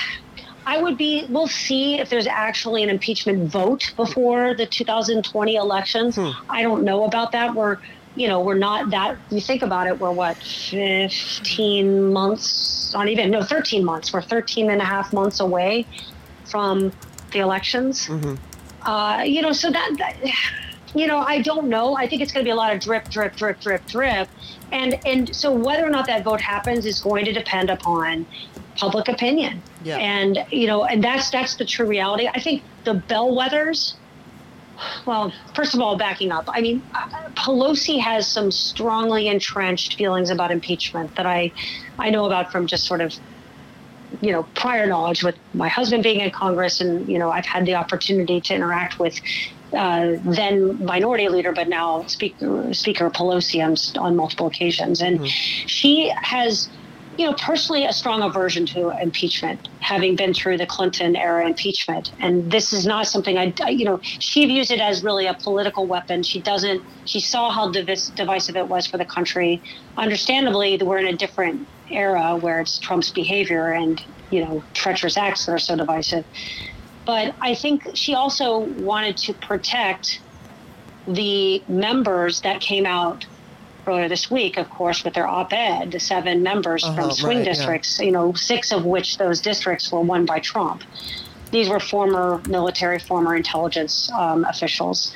[0.64, 1.26] I would be.
[1.28, 6.16] We'll see if there's actually an impeachment vote before the 2020 elections.
[6.48, 7.54] I don't know about that.
[7.54, 7.78] We're,
[8.16, 9.16] you know, we're not that.
[9.30, 9.98] You think about it.
[9.98, 12.92] We're what, 15 months?
[12.94, 13.30] Not even.
[13.30, 14.12] No, 13 months.
[14.12, 15.86] We're 13 and a half months away
[16.44, 16.92] from
[17.32, 18.08] the elections.
[18.82, 20.16] Uh, you know, so that, that
[20.94, 21.96] you know, I don't know.
[21.96, 24.28] I think it's going to be a lot of drip, drip, drip, drip, drip,
[24.70, 28.26] and and so whether or not that vote happens is going to depend upon
[28.76, 29.62] public opinion.
[29.82, 29.98] Yeah.
[29.98, 32.28] And you know, and that's that's the true reality.
[32.28, 33.94] I think the bellwethers.
[35.06, 40.30] Well, first of all, backing up, I mean, uh, Pelosi has some strongly entrenched feelings
[40.30, 41.52] about impeachment that I,
[41.98, 43.14] I know about from just sort of
[44.20, 47.66] you know prior knowledge with my husband being in Congress, and you know I've had
[47.66, 49.20] the opportunity to interact with
[49.72, 55.66] uh, then minority leader, but now Speaker Speaker Pelosi on, on multiple occasions, and mm-hmm.
[55.66, 56.68] she has.
[57.16, 62.12] You know, personally, a strong aversion to impeachment, having been through the Clinton era impeachment.
[62.18, 65.86] And this is not something I, you know, she views it as really a political
[65.86, 66.22] weapon.
[66.22, 69.62] She doesn't, she saw how divisive it was for the country.
[69.96, 74.00] Understandably, we're in a different era where it's Trump's behavior and
[74.30, 76.24] you know treacherous acts that are so divisive.
[77.06, 80.20] But I think she also wanted to protect
[81.06, 83.26] the members that came out
[83.86, 87.44] earlier this week, of course, with their op-ed, the seven members uh-huh, from swing right,
[87.44, 87.98] districts.
[87.98, 88.06] Yeah.
[88.06, 90.82] You know, six of which those districts were won by Trump.
[91.50, 95.14] These were former military, former intelligence um, officials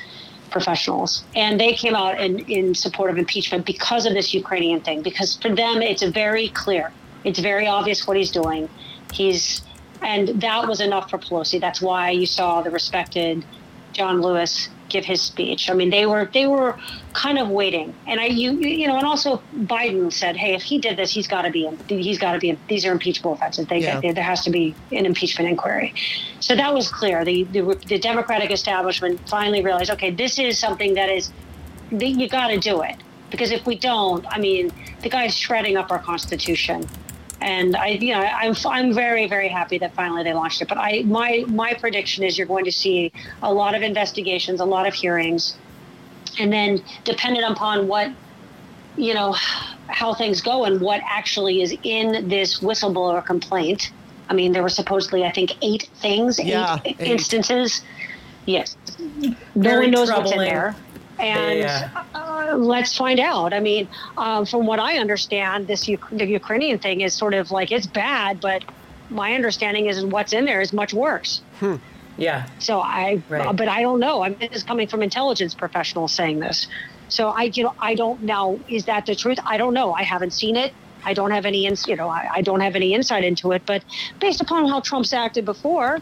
[0.49, 1.23] professionals.
[1.35, 5.37] And they came out in, in support of impeachment because of this Ukrainian thing, because
[5.37, 6.91] for them, it's very clear.
[7.23, 8.69] It's very obvious what he's doing.
[9.13, 9.61] He's,
[10.01, 11.59] and that was enough for Pelosi.
[11.59, 13.45] That's why you saw the respected
[13.93, 15.69] John Lewis give his speech.
[15.69, 16.77] I mean, they were they were
[17.13, 20.77] kind of waiting, and I you you know, and also Biden said, hey, if he
[20.79, 23.67] did this, he's got to be he's got to be these are impeachable offenses.
[23.67, 23.99] They, yeah.
[23.99, 25.93] they, there has to be an impeachment inquiry.
[26.39, 27.23] So that was clear.
[27.23, 31.31] The, the the Democratic establishment finally realized, okay, this is something that is
[31.91, 32.95] you got to do it
[33.31, 34.71] because if we don't, I mean,
[35.01, 36.87] the guy's shredding up our Constitution
[37.41, 40.67] and I, you know, I'm I'm very very happy that finally they launched it.
[40.67, 44.65] But I my my prediction is you're going to see a lot of investigations, a
[44.65, 45.57] lot of hearings,
[46.39, 48.11] and then dependent upon what
[48.97, 49.35] you know
[49.87, 53.91] how things go and what actually is in this whistleblower complaint.
[54.29, 57.11] I mean, there were supposedly I think eight things, yeah, eight, eight.
[57.11, 57.81] instances.
[58.45, 58.75] Yes,
[59.55, 60.23] no one knows troubling.
[60.23, 60.75] what's in there
[61.19, 62.05] and yeah.
[62.15, 63.53] uh, let's find out.
[63.53, 67.71] I mean, um, from what I understand, this the Ukrainian thing is sort of like
[67.71, 68.63] it's bad, but
[69.09, 71.41] my understanding is what's in there is much worse.
[71.59, 71.75] Hmm.
[72.17, 72.47] Yeah.
[72.59, 73.55] So I, right.
[73.55, 74.23] but I don't know.
[74.23, 76.67] I mean, this is coming from intelligence professionals saying this.
[77.07, 78.59] So I, you know, I don't know.
[78.67, 79.39] Is that the truth?
[79.45, 79.93] I don't know.
[79.93, 80.73] I haven't seen it.
[81.05, 83.63] I don't have any, ins- you know, I, I don't have any insight into it.
[83.65, 83.83] But
[84.19, 85.99] based upon how Trump's acted before,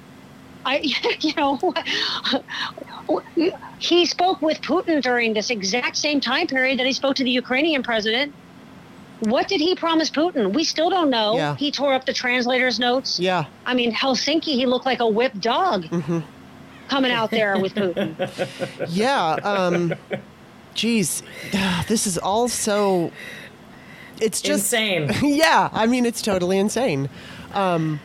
[0.67, 0.80] I,
[1.21, 1.73] you know,
[3.80, 7.32] he spoke with Putin during this exact same time period that he spoke to the
[7.32, 8.34] Ukrainian president.
[9.21, 10.53] What did he promise Putin?
[10.53, 11.36] We still don't know.
[11.36, 11.56] Yeah.
[11.56, 13.19] He tore up the translator's notes.
[13.19, 13.45] Yeah.
[13.65, 16.19] I mean, Helsinki, he looked like a whipped dog mm-hmm.
[16.88, 18.15] coming out there with Putin.
[18.89, 19.38] Yeah.
[19.43, 19.93] Um,
[20.75, 21.23] geez,
[21.88, 23.12] this is all so.
[24.21, 25.12] It's just insane.
[25.23, 27.10] yeah, I mean, it's totally insane.
[27.53, 27.99] Um,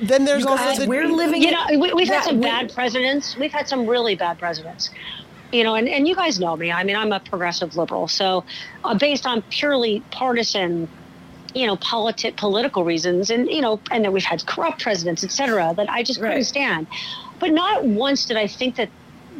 [0.00, 1.42] then there's also the, we're living.
[1.42, 3.36] You know, we, have had some we, bad presidents.
[3.36, 4.90] We've had some really bad presidents.
[5.52, 6.72] You know, and, and you guys know me.
[6.72, 8.08] I mean, I'm a progressive liberal.
[8.08, 8.44] So,
[8.84, 10.88] uh, based on purely partisan,
[11.54, 15.30] you know, politi- political reasons, and you know, and that we've had corrupt presidents, et
[15.30, 16.86] cetera, that I just couldn't stand.
[17.38, 18.88] But not once did I think that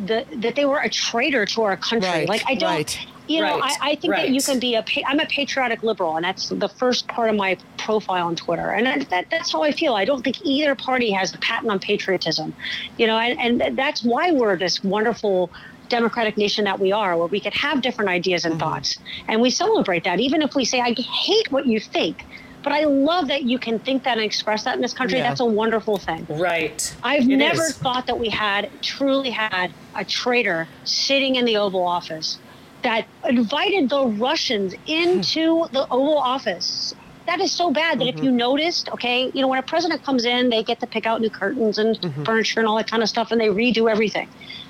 [0.07, 2.09] the, that they were a traitor to our country.
[2.09, 4.75] Right, like I don't, right you know, right, I, I, think that you can be
[4.75, 4.85] a.
[5.07, 9.03] I'm a patriotic liberal, and that's the first part of my profile on Twitter, and
[9.11, 9.95] that, that's how I feel.
[9.95, 12.55] I don't think either party has the patent on patriotism,
[12.99, 15.51] you know, and, and that's why we're this wonderful
[15.89, 18.61] democratic nation that we are, where we could have different ideas and mm-hmm.
[18.61, 22.25] thoughts, and we celebrate that, even if we say, "I hate what you think."
[22.62, 25.18] But I love that you can think that and express that in this country.
[25.18, 25.29] Yeah.
[25.29, 26.27] That's a wonderful thing.
[26.29, 26.94] Right.
[27.03, 27.77] I've it never is.
[27.77, 32.38] thought that we had truly had a traitor sitting in the Oval Office
[32.83, 36.94] that invited the Russians into the Oval Office.
[37.27, 38.18] That is so bad that mm-hmm.
[38.18, 41.07] if you noticed, okay, you know, when a president comes in, they get to pick
[41.07, 42.25] out new curtains and mm-hmm.
[42.25, 44.29] furniture and all that kind of stuff, and they redo everything.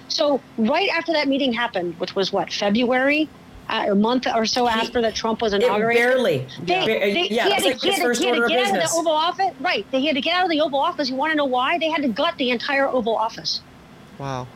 [0.09, 3.28] So right after that meeting happened, which was what February,
[3.73, 6.03] Uh, a month or so he, after that Trump was inaugurated.
[6.03, 6.47] barely.
[6.63, 8.83] They, they, yeah, he had, to, like he had, he had to get out of
[8.83, 9.55] the Oval Office.
[9.61, 9.87] Right.
[9.91, 11.09] They had to get out of the Oval Office.
[11.09, 11.79] You want to know why?
[11.79, 13.63] They had to gut the entire Oval Office.
[14.19, 14.47] Wow.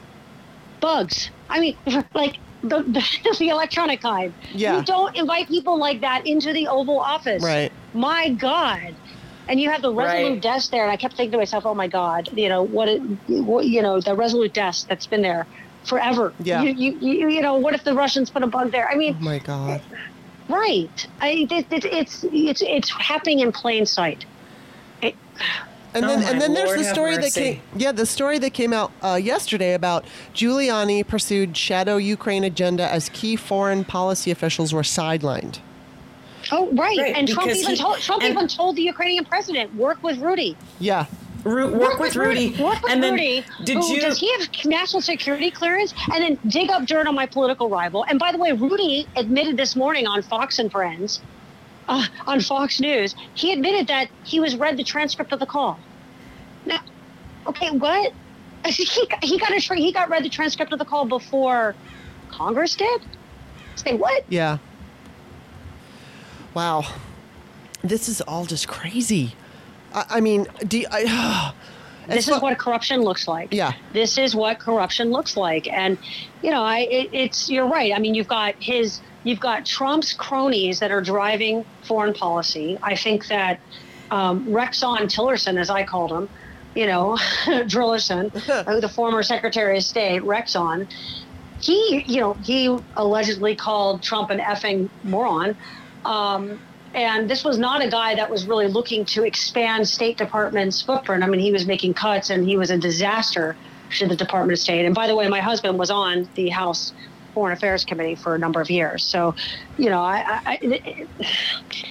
[0.80, 1.30] Bugs.
[1.48, 1.78] I mean,
[2.14, 3.02] like the, the,
[3.38, 4.34] the electronic kind.
[4.52, 4.76] Yeah.
[4.76, 7.42] You don't invite people like that into the Oval Office.
[7.42, 7.72] Right.
[7.94, 8.94] My God.
[9.48, 10.42] And you have the Resolute right.
[10.42, 12.88] desk there, and I kept thinking to myself, "Oh my God, you know what?
[12.88, 12.98] It,
[13.28, 15.46] what you know, the Resolute desk that's been there
[15.86, 16.32] forever.
[16.40, 16.62] Yeah.
[16.62, 18.88] You, you, you, you know, what if the Russians put a bug there?
[18.88, 19.80] I mean, oh my God.
[20.48, 21.06] Right.
[21.20, 24.24] I, it, it, it's it's it's happening in plain sight.
[25.02, 25.14] It,
[25.94, 28.72] And Oh then and then there's the story that came yeah the story that came
[28.72, 34.82] out uh, yesterday about Giuliani pursued shadow Ukraine agenda as key foreign policy officials were
[34.82, 35.58] sidelined.
[36.52, 36.96] Oh, right.
[36.98, 40.56] Right, and Trump even he- told Trump even told the Ukrainian president, work with Rudy.
[40.78, 41.06] Yeah,
[41.46, 42.50] Ru- work, with Rudy.
[42.60, 43.44] Work with and then Rudy.
[43.64, 44.00] did who- you?
[44.00, 45.94] Does he have national security clearance?
[46.12, 48.04] And then dig up dirt on my political rival.
[48.08, 51.20] And by the way, Rudy admitted this morning on Fox and Friends,
[51.88, 55.78] uh, on Fox News, he admitted that he was read the transcript of the call.
[56.64, 56.80] Now,
[57.46, 58.12] okay, what?
[58.66, 61.76] He, got- he got a tra- he got read the transcript of the call before
[62.30, 63.00] Congress did.
[63.76, 64.24] Say what?
[64.28, 64.58] yeah.
[66.54, 66.84] Wow,
[67.82, 69.34] this is all just crazy.
[69.96, 71.52] I, I mean, do you- I,
[72.08, 73.52] this is what corruption looks like.
[73.52, 73.72] Yeah.
[73.92, 75.98] This is what corruption looks like, and
[76.42, 77.92] you know, I it, it's you're right.
[77.94, 82.78] I mean, you've got his, you've got Trump's cronies that are driving foreign policy.
[82.82, 83.58] I think that
[84.12, 86.28] um, Rexon Tillerson, as I called him,
[86.76, 90.86] you know, Drillerson, uh, the former Secretary of State, Rexon,
[91.60, 95.56] he, you know, he allegedly called Trump an effing moron.
[96.04, 96.60] Um,
[96.96, 101.22] and this was not a guy that was really looking to expand State Department's footprint.
[101.22, 103.54] I mean, he was making cuts and he was a disaster
[103.98, 104.86] to the Department of State.
[104.86, 106.94] And by the way, my husband was on the House
[107.34, 109.04] Foreign Affairs Committee for a number of years.
[109.04, 109.34] So,
[109.76, 111.06] you know, I, I,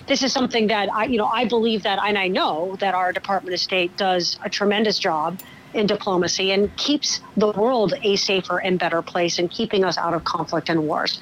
[0.08, 3.14] this is something that I, you know, I believe that, and I know that our
[3.14, 5.40] Department of State does a tremendous job
[5.76, 10.16] in diplomacy and keeps the world a safer and better place and keeping us out
[10.16, 11.20] of conflict and wars.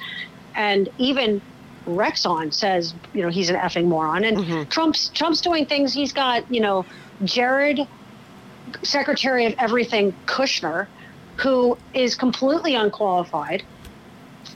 [0.54, 1.42] And even
[1.86, 4.24] Rexon says, you know, he's an effing moron.
[4.24, 4.68] And mm-hmm.
[4.70, 5.92] Trump's Trump's doing things.
[5.92, 6.84] He's got, you know,
[7.24, 7.80] Jared,
[8.82, 10.86] Secretary of Everything Kushner,
[11.36, 13.62] who is completely unqualified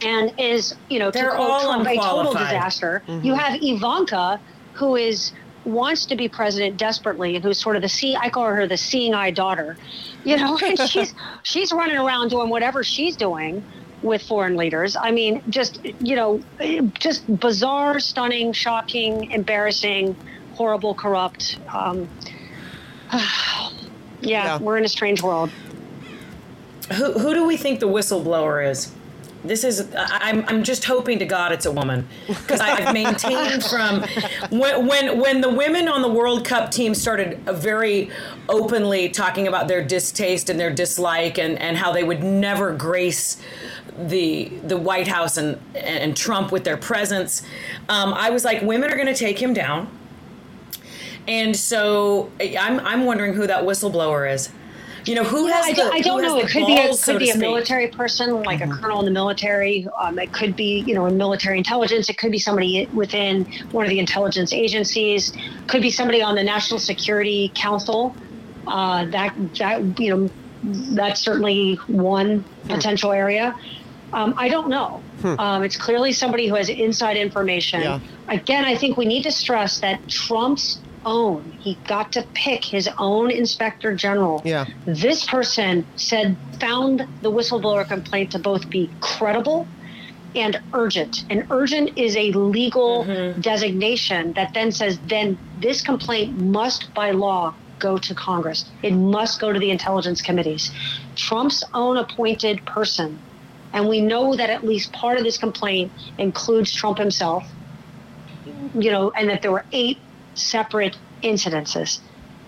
[0.03, 2.47] and is, you know, They're to quote all Trump, a total unqualified.
[2.47, 3.03] disaster.
[3.07, 3.27] Mm-hmm.
[3.27, 4.41] You have Ivanka,
[4.75, 5.33] who is
[5.64, 8.77] wants to be president desperately and who's sort of the see I call her the
[8.77, 9.77] seeing eye daughter.
[10.25, 13.62] You know, and she's she's running around doing whatever she's doing
[14.03, 14.97] with foreign leaders.
[14.97, 16.41] I mean, just you know,
[16.95, 20.17] just bizarre, stunning, shocking, embarrassing,
[20.55, 21.59] horrible, corrupt.
[21.73, 22.09] Um,
[23.13, 23.59] yeah,
[24.21, 24.59] Yeah.
[24.59, 25.51] we're in a strange world.
[26.95, 28.93] Who, who do we think the whistleblower is?
[29.44, 34.03] This is I'm I'm just hoping to God it's a woman because I've maintained from
[34.51, 38.11] when when when the women on the World Cup team started very
[38.48, 43.40] openly talking about their distaste and their dislike and and how they would never grace
[43.96, 47.42] the the White House and and Trump with their presence.
[47.88, 49.88] Um, I was like, women are going to take him down.
[51.29, 54.48] And so I'm I'm wondering who that whistleblower is.
[55.09, 56.37] You know who has I, the, don't- I don't know.
[56.37, 57.40] It could be a, balls, so be a speak?
[57.40, 59.88] military person, like a colonel in the military.
[59.99, 62.11] Um, it could be, you know, in military intelligence.
[62.11, 65.33] It could be somebody within one of the intelligence agencies.
[65.66, 68.14] Could be somebody on the National Security Council.
[68.66, 70.31] Uh, that that you know,
[70.62, 73.57] that's certainly one potential area.
[74.12, 75.03] Um, I don't know.
[75.25, 77.81] Um, it's clearly somebody who has inside information.
[77.81, 78.01] Yeah.
[78.29, 82.88] Again, I think we need to stress that Trump's own, he got to pick his
[82.99, 84.42] own inspector general.
[84.44, 84.66] Yeah.
[84.85, 89.66] This person said, found the whistleblower complaint to both be credible
[90.35, 91.25] and urgent.
[91.31, 93.40] And urgent is a legal mm-hmm.
[93.40, 98.66] designation that then says, then this complaint must by law go to Congress.
[98.83, 100.71] It must go to the intelligence committees.
[101.16, 103.18] Trump's own appointed person,
[103.73, 107.44] and we know that at least part of this complaint includes Trump himself,
[108.75, 109.99] you know, and that there were eight
[110.38, 111.98] separate incidences.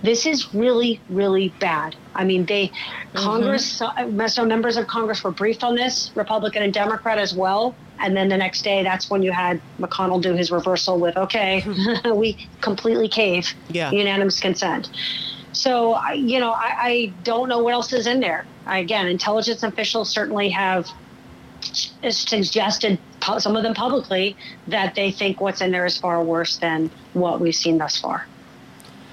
[0.03, 1.95] This is really, really bad.
[2.15, 2.73] I mean, they,
[3.13, 7.75] Congress, uh, so members of Congress were briefed on this, Republican and Democrat as well.
[7.99, 11.63] And then the next day, that's when you had McConnell do his reversal with, okay,
[12.15, 13.91] we completely cave, Yeah.
[13.91, 14.89] unanimous consent.
[15.53, 18.47] So, you know, I, I don't know what else is in there.
[18.67, 20.89] Again, intelligence officials certainly have
[22.09, 22.99] suggested,
[23.39, 24.37] some of them publicly,
[24.69, 28.27] that they think what's in there is far worse than what we've seen thus far.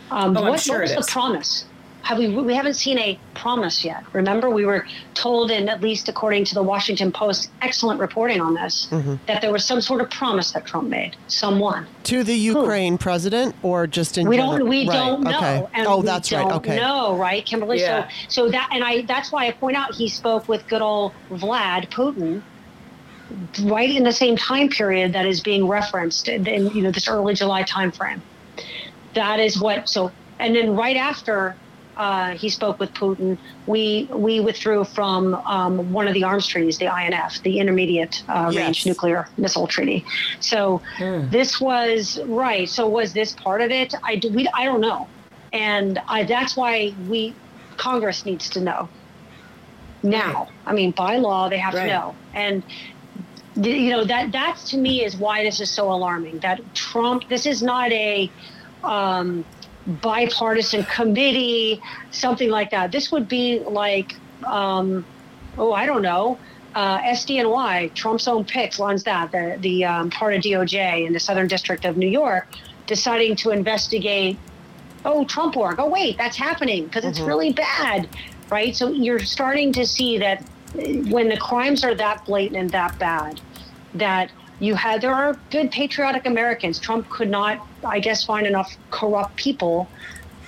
[0.09, 1.09] Um, Oh, I'm what, sure what was it the is.
[1.09, 1.65] promise?
[2.03, 2.29] Have we?
[2.29, 4.01] We haven't seen a promise yet.
[4.13, 8.53] Remember, we were told, and at least according to the Washington Post, excellent reporting on
[8.53, 9.15] this, Mm-hmm.
[9.27, 11.17] that there was some sort of promise that Trump made.
[11.27, 11.85] Someone.
[12.03, 14.59] To the Ukraine president or just in We general?
[14.59, 14.69] don't.
[14.69, 15.35] We Right, don't know.
[15.37, 15.67] Okay.
[15.73, 16.55] And oh, we that's don't right.
[16.55, 16.75] Okay.
[16.77, 17.81] know, right, Kimberly?
[17.81, 18.07] Yeah.
[18.29, 19.01] So, so that, and I.
[19.01, 22.41] That's why I point out he spoke with good old Vlad Putin,
[23.63, 27.07] right in the same time period that is being referenced in, in you know this
[27.07, 28.21] early July timeframe.
[29.13, 29.89] That is what.
[29.89, 31.55] So, and then right after.
[31.99, 33.39] Uh, he spoke with Putin.
[33.65, 38.51] We we withdrew from um, one of the arms treaties, the INF, the Intermediate uh,
[38.53, 38.55] Yes.
[38.63, 40.05] Range Nuclear Missile Treaty.
[40.39, 42.69] So this was right.
[42.69, 43.95] So was this part of it?
[44.03, 45.09] I do, we I don't know.
[45.51, 47.33] and I, that's why we
[47.77, 48.91] Congress needs to know
[50.03, 50.49] now.
[50.67, 51.87] I mean, by law, they have Right.
[51.87, 52.63] to know, and
[53.57, 56.39] you know that that's to me is why this is so alarming.
[56.39, 58.31] That Trump, this is not a
[58.83, 59.45] um,
[59.87, 61.81] bipartisan committee,
[62.11, 62.91] something like that.
[62.91, 65.05] This would be like, um,
[65.57, 66.37] oh, I don't know.
[66.75, 71.19] Uh, SDNY, Trump's own picks, runs that, the, the um, part of DOJ in the
[71.19, 72.47] Southern District of New York,
[72.85, 74.37] deciding to investigate
[75.05, 75.79] oh, Trump work.
[75.79, 78.09] Oh, wait, that's happening because it's really bad,
[78.51, 78.75] right?
[78.75, 80.43] So you're starting to see that
[80.75, 83.39] when the crimes are that blatant and that bad,
[83.97, 86.79] that you had there are good patriotic Americans.
[86.79, 89.87] Trump could not, I guess, find enough corrupt people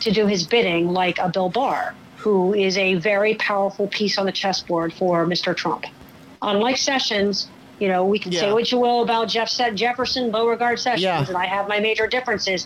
[0.02, 4.26] to do his bidding, like a Bill Barr, who is a very powerful piece on
[4.26, 5.56] the chessboard for Mr.
[5.56, 5.86] Trump.
[6.42, 11.04] Unlike Sessions, you know, we can say what you will about Jeff Jefferson, Beauregard Sessions,
[11.04, 11.26] Yeah.
[11.28, 12.66] and I have my major differences.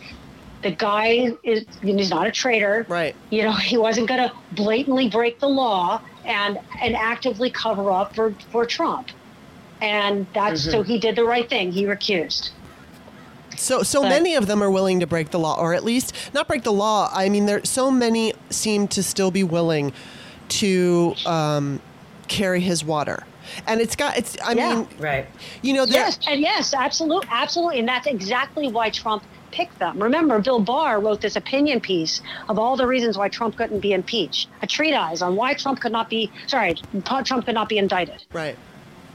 [0.61, 2.86] The guy is he's not a traitor.
[2.88, 3.15] Right.
[3.29, 8.15] You know, he wasn't going to blatantly break the law and and actively cover up
[8.15, 9.09] for for Trump.
[9.84, 11.73] And that's so he did the right thing.
[11.73, 12.51] He recused.
[13.57, 16.13] So, so But- many of them are willing to break the law, or at least
[16.34, 17.09] not break the law.
[17.13, 19.91] I mean, there so many seem to still be willing
[20.49, 21.81] to um,
[22.29, 23.25] carry his water,
[23.67, 24.38] and it's got it's.
[24.41, 24.75] I Yeah.
[24.75, 25.25] mean, Right.
[25.61, 30.01] you know, Yes, and yes, absolutely, absolutely, and that's exactly why Trump picked them.
[30.01, 33.91] Remember, Bill Barr wrote this opinion piece of all the reasons why Trump couldn't be
[33.93, 36.75] impeached, a treatise on why Trump could not be sorry,
[37.23, 38.23] Trump could not be indicted.
[38.34, 38.55] right.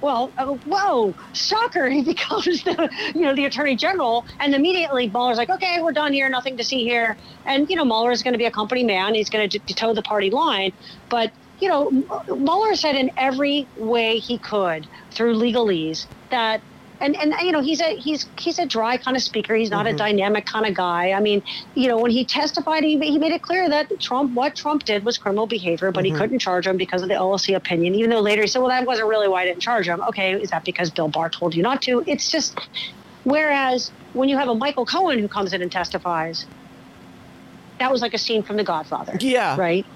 [0.00, 1.88] Well, uh, whoa, shocker!
[1.98, 6.12] He becomes the you know the attorney general, and immediately Mueller's like, okay, we're done
[6.12, 8.84] here, nothing to see here, and you know Mueller is going to be a company
[8.84, 10.72] man, he's going to toe the party line,
[11.08, 11.90] but you know
[12.28, 16.62] Mueller said in every way he could through legalese that.
[17.00, 19.54] And, and you know he's a he's he's a dry kind of speaker.
[19.54, 19.98] He's not a mm-hmm.
[19.98, 21.12] dynamic kind of guy.
[21.12, 21.42] I mean,
[21.74, 25.04] you know, when he testified, he, he made it clear that Trump what Trump did
[25.04, 26.20] was criminal behavior, but he mm-hmm.
[26.20, 27.94] couldn't charge him because of the OLC opinion.
[27.94, 30.32] Even though later he said, "Well, that wasn't really why I didn't charge him." Okay,
[30.34, 32.02] is that because Bill Barr told you not to?
[32.06, 32.58] It's just
[33.22, 36.46] whereas when you have a Michael Cohen who comes in and testifies,
[37.78, 39.16] that was like a scene from The Godfather.
[39.20, 39.56] Yeah.
[39.56, 39.86] Right.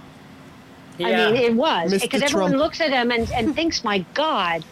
[0.99, 1.09] Yeah.
[1.09, 4.65] I mean, it was because everyone looks at him and, and thinks, "My God,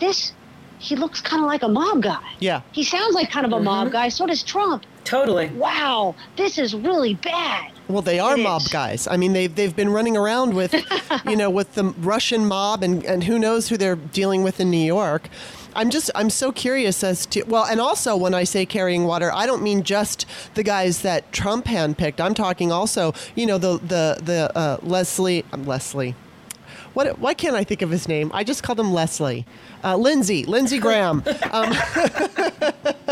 [0.00, 0.32] this."
[0.78, 2.20] He looks kind of like a mob guy.
[2.40, 2.62] Yeah.
[2.72, 4.08] He sounds like kind of a mob guy.
[4.08, 4.84] So does Trump.
[5.04, 5.48] totally.
[5.48, 7.72] Wow, this is really bad.
[7.88, 8.68] Well, they are It mob is.
[8.68, 9.08] guys.
[9.08, 10.74] I mean, they've they've been running around with,
[11.26, 14.70] you know, with the Russian mob, and and who knows who they're dealing with in
[14.70, 15.28] New York.
[15.74, 19.32] I'm just I'm so curious as to well, and also when I say carrying water,
[19.32, 22.20] I don't mean just the guys that Trump handpicked.
[22.20, 26.14] I'm talking also, you know, the the the uh, Leslie um, Leslie.
[26.98, 28.32] What, why can't I think of his name?
[28.34, 29.46] I just called him Leslie.
[29.84, 31.22] Uh, Lindsey, Lindsey Graham.
[31.52, 31.70] Um,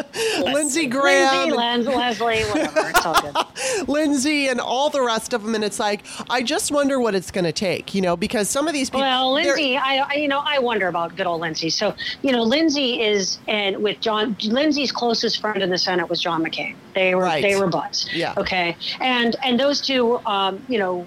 [0.42, 1.50] Lindsey Graham.
[1.50, 2.80] Lindsay, Leslie, whatever.
[2.88, 3.88] It's all good.
[3.88, 7.30] Lindsay and all the rest of them, and it's like I just wonder what it's
[7.30, 9.02] going to take, you know, because some of these people.
[9.02, 11.70] Well, Lindsay, I, I you know I wonder about good old Lindsay.
[11.70, 16.20] So you know, Lindsay is and with John Lindsay's closest friend in the Senate was
[16.20, 16.74] John McCain.
[16.96, 17.40] They were Right.
[17.40, 18.08] they were buds.
[18.12, 18.34] Yeah.
[18.36, 18.76] Okay.
[18.98, 21.06] And and those two, um, you know,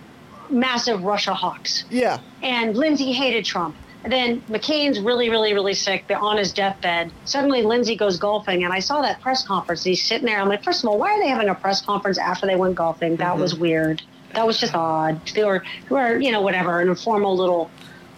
[0.50, 1.86] massive Russia hawks.
[1.90, 3.76] Yeah, and Lindsay hated Trump.
[4.02, 6.06] And then McCain's really, really, really sick.
[6.08, 7.12] They're on his deathbed.
[7.26, 9.84] Suddenly, Lindsay goes golfing, and I saw that press conference.
[9.84, 10.40] He's sitting there.
[10.40, 12.76] I'm like, first of all, why are they having a press conference after they went
[12.76, 13.18] golfing?
[13.18, 13.62] That was mm-hmm.
[13.62, 14.02] weird.
[14.34, 15.20] That was just odd.
[15.34, 17.70] They were, they were, you know, whatever, an informal little,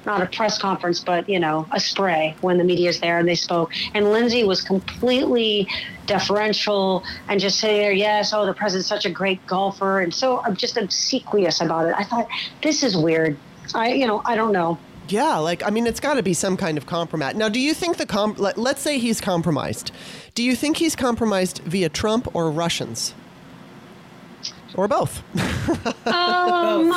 [0.06, 3.28] not a press conference, but you know, a spray when the media is there and
[3.28, 3.72] they spoke.
[3.93, 5.68] And Lindsay was completely
[6.08, 10.39] deferential and just say there, yes, oh, the president's such a great golfer, and so
[10.39, 11.95] I'm just obsequious about it.
[11.97, 12.28] I thought
[12.64, 13.38] this is weird.
[13.76, 14.78] I, you know, I don't know.
[15.08, 15.38] yeah.
[15.38, 17.36] Like I mean, it's got to be some kind of compromise.
[17.36, 18.36] Now, do you think the com?
[18.38, 19.91] Let, let's say he's compromised.
[20.36, 23.14] Do you think he's compromised via Trump or Russians,
[24.76, 25.24] or both?
[26.06, 26.93] Um,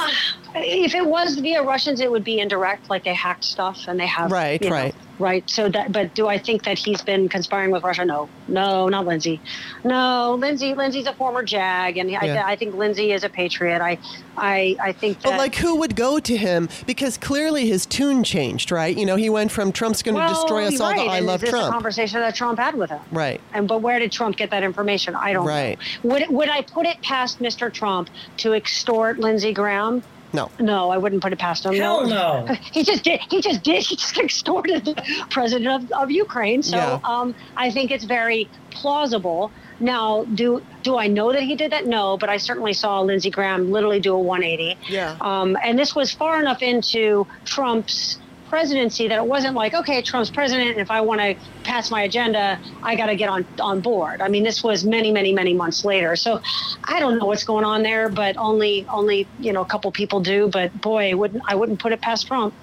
[0.56, 4.06] if it was via Russians, it would be indirect, like they hacked stuff and they
[4.06, 4.30] have.
[4.30, 4.94] Right, you know, right.
[5.18, 5.48] right.
[5.50, 8.04] So that, but do I think that he's been conspiring with Russia?
[8.04, 9.40] No, no, not Lindsay.
[9.82, 10.74] No, Lindsay.
[10.74, 12.44] Lindsay's a former JAG, and Yeah.
[12.46, 13.80] I, I think Lindsay is a patriot.
[13.82, 13.98] I,
[14.36, 15.30] I, I think that.
[15.30, 16.68] But like, who would go to him?
[16.86, 18.96] Because clearly his tune changed, right?
[18.96, 21.04] You know, he went from Trump's going to well, destroy us all right.
[21.04, 21.72] to I and love is this a Trump.
[21.72, 23.00] conversation that Trump had with him?
[23.10, 23.40] Right.
[23.52, 25.14] And but where did Trump get that information?
[25.14, 25.78] I don't Right.
[26.04, 26.10] know.
[26.10, 27.72] Would would I put it past Mr.
[27.72, 30.02] Trump to extort Lindsey Graham?
[30.34, 30.50] No.
[30.58, 31.74] No, I wouldn't put it past him.
[31.74, 32.46] Hell no.
[32.72, 33.20] He just did.
[33.30, 33.82] He just did.
[33.88, 34.94] He just extorted the
[35.30, 36.62] president of, of Ukraine.
[36.62, 36.98] So Yeah.
[37.04, 39.52] um, I think it's very plausible.
[39.80, 41.86] Now, do do I know that he did that?
[41.86, 44.76] No, but I certainly saw Lindsey Graham literally do a 180.
[44.88, 45.16] Yeah.
[45.20, 48.18] Um, and this was far enough into Trump's
[48.54, 51.34] presidency that it wasn't like, okay, Trump's president, and if I want to
[51.64, 54.20] pass my agenda, I got to get on on board.
[54.20, 56.14] I mean, this was many, many, many months later.
[56.14, 56.40] So
[56.84, 60.20] I don't know what's going on there, but only only you know a couple people
[60.20, 60.48] do.
[60.48, 62.54] But boy, wouldn't I wouldn't put it past Trump.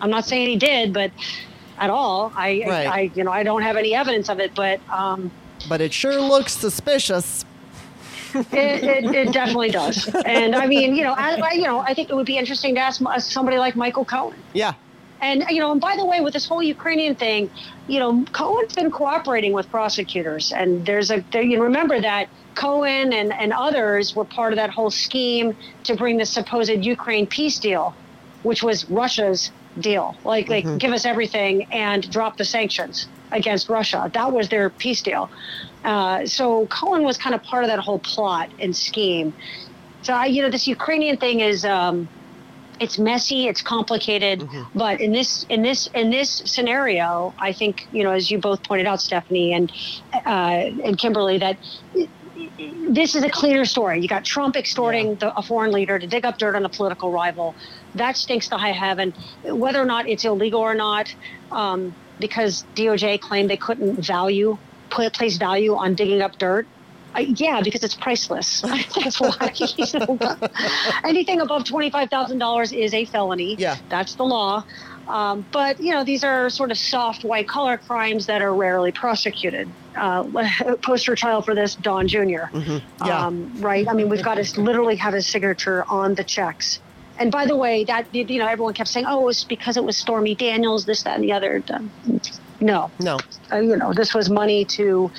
[0.00, 1.12] I'm not saying he did, but
[1.78, 2.86] at all, I, right.
[2.88, 4.80] I, you know I don't have any evidence of it, but.
[4.90, 5.30] Um,
[5.68, 7.44] but it sure looks suspicious.
[8.34, 10.08] it, it, it, definitely does.
[10.26, 12.80] And I mean, you know, I, you know, I think it would be interesting to
[12.80, 13.00] ask
[13.30, 14.38] somebody like Michael Cohen.
[14.54, 14.72] Yeah.
[15.22, 17.48] And you know, and by the way, with this whole Ukrainian thing,
[17.86, 23.12] you know, Cohen's been cooperating with prosecutors, and there's a there, you remember that Cohen
[23.12, 27.60] and and others were part of that whole scheme to bring the supposed Ukraine peace
[27.60, 27.94] deal,
[28.42, 30.78] which was Russia's deal, like like mm-hmm.
[30.78, 34.10] give us everything and drop the sanctions against Russia.
[34.12, 35.30] That was their peace deal.
[35.84, 39.32] Uh, so Cohen was kind of part of that whole plot and scheme.
[40.02, 42.08] So I, you know, this Ukrainian thing is um,
[42.82, 44.78] it's messy, it's complicated, mm-hmm.
[44.78, 48.62] but in this in this in this scenario, I think you know, as you both
[48.64, 49.72] pointed out, Stephanie and
[50.12, 51.56] uh, and Kimberly, that
[52.88, 54.00] this is a clear story.
[54.00, 55.14] You got Trump extorting yeah.
[55.14, 57.54] the, a foreign leader to dig up dirt on a political rival.
[57.94, 59.14] That stinks to high heaven.
[59.44, 61.14] Whether or not it's illegal or not,
[61.50, 64.58] um, because DOJ claimed they couldn't value
[64.92, 66.66] put place value on digging up dirt.
[67.14, 68.60] Uh, yeah, because it's priceless.
[68.96, 69.52] That's why.
[69.54, 70.38] You know,
[71.04, 73.54] anything above twenty-five thousand dollars is a felony.
[73.56, 74.64] Yeah, that's the law.
[75.08, 79.68] Um, but you know, these are sort of soft white-collar crimes that are rarely prosecuted.
[79.96, 80.24] Uh,
[80.82, 83.06] poster child for this, Don junior mm-hmm.
[83.06, 83.26] Yeah.
[83.26, 83.86] Um, right.
[83.86, 86.80] I mean, we've got to literally have his signature on the checks.
[87.18, 89.98] And by the way, that you know, everyone kept saying, "Oh, it's because it was
[89.98, 91.62] Stormy Daniels, this, that, and the other."
[92.60, 92.90] No.
[93.00, 93.18] No.
[93.52, 95.10] Uh, you know, this was money to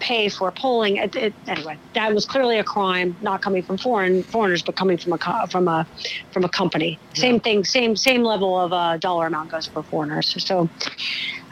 [0.00, 0.96] pay for polling.
[0.96, 4.98] It, it, anyway, that was clearly a crime, not coming from foreign foreigners, but coming
[4.98, 5.86] from a from a
[6.32, 6.98] from a company.
[7.14, 10.34] Same thing, same same level of uh, dollar amount goes for foreigners.
[10.44, 10.68] So,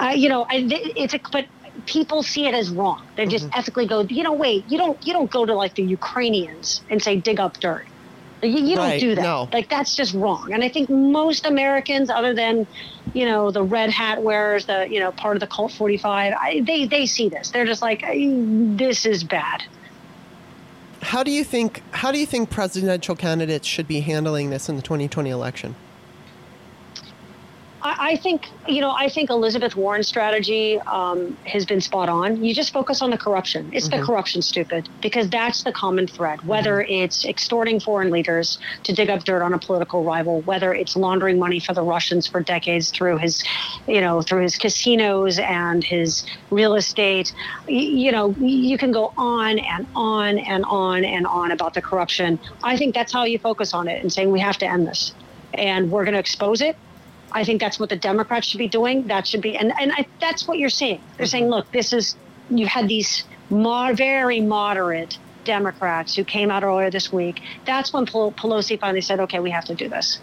[0.01, 0.67] uh, you know, I,
[0.97, 1.47] it's a but
[1.87, 3.07] people see it as wrong.
[3.17, 3.59] They just mm-hmm.
[3.59, 7.03] ethically go, you know, wait, you don't you don't go to like the Ukrainians and
[7.03, 7.87] say dig up dirt.
[8.45, 9.23] You, you right, don't do that.
[9.23, 9.49] No.
[9.53, 10.53] Like that's just wrong.
[10.53, 12.67] And I think most Americans, other than
[13.13, 16.61] you know the red hat wearers, the you know part of the cult 45, I,
[16.61, 17.51] they they see this.
[17.51, 19.65] They're just like, this is bad.
[21.03, 21.83] How do you think?
[21.91, 25.77] How do you think presidential candidates should be handling this in the 2020 election?
[27.85, 28.91] I, I think you know.
[28.91, 32.43] I think Elizabeth Warren's strategy um, has been spot on.
[32.43, 33.71] You just focus on the corruption.
[33.73, 34.01] It's mm-hmm.
[34.01, 36.47] the corruption, stupid, because that's the common thread.
[36.47, 37.05] Whether mm-hmm.
[37.05, 41.39] it's extorting foreign leaders to dig up dirt on a political rival, whether it's laundering
[41.39, 43.45] money for the Russians for decades through his,
[43.87, 47.33] you know, through his casinos and his real estate.
[47.69, 51.83] You, you know, you can go on and on and on and on about the
[51.83, 52.39] corruption.
[52.63, 55.13] I think that's how you focus on it and saying we have to end this,
[55.53, 56.77] and we're going to expose it
[57.35, 59.09] I think that's what the Democrats should be doing.
[59.09, 61.01] That should be, and and I, that's what you're seeing.
[61.17, 61.31] They're mm-hmm.
[61.31, 62.15] saying, look, this is
[62.49, 67.43] you had these very moderate Democrats who came out earlier this week.
[67.67, 70.21] That's when Pelosi finally said, okay, we have to do this.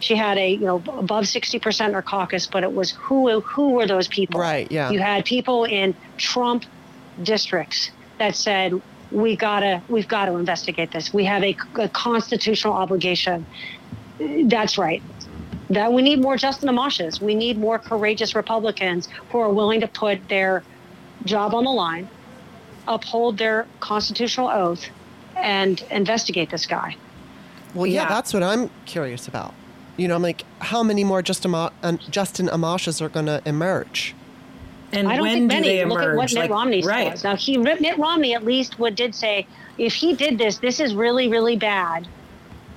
[0.00, 3.70] She had a you know above 60% in her caucus, but it was who who
[3.70, 4.38] were those people?
[4.38, 4.70] Right.
[4.70, 4.90] Yeah.
[4.90, 6.64] You had people in Trump
[7.22, 11.14] districts that said we gotta we've got to investigate this.
[11.14, 13.46] We have a, a constitutional obligation.
[14.18, 15.02] That's right
[15.70, 17.20] that we need more Justin Amashas.
[17.20, 20.62] We need more courageous Republicans who are willing to put their
[21.24, 22.08] job on the line,
[22.86, 24.86] uphold their constitutional oath,
[25.36, 26.96] and investigate this guy.
[27.74, 28.08] Well, yeah, yeah.
[28.08, 29.54] that's what I'm curious about.
[29.96, 31.70] You know, I'm like, how many more Justin, uh,
[32.10, 34.14] Justin Amashas are going to emerge?
[34.92, 35.84] And I don't when think many.
[35.84, 37.12] Look at what Mitt like, Romney right.
[37.12, 37.24] says.
[37.24, 39.46] Now, he Mitt Romney at least would did say,
[39.76, 42.06] if he did this, this is really, really bad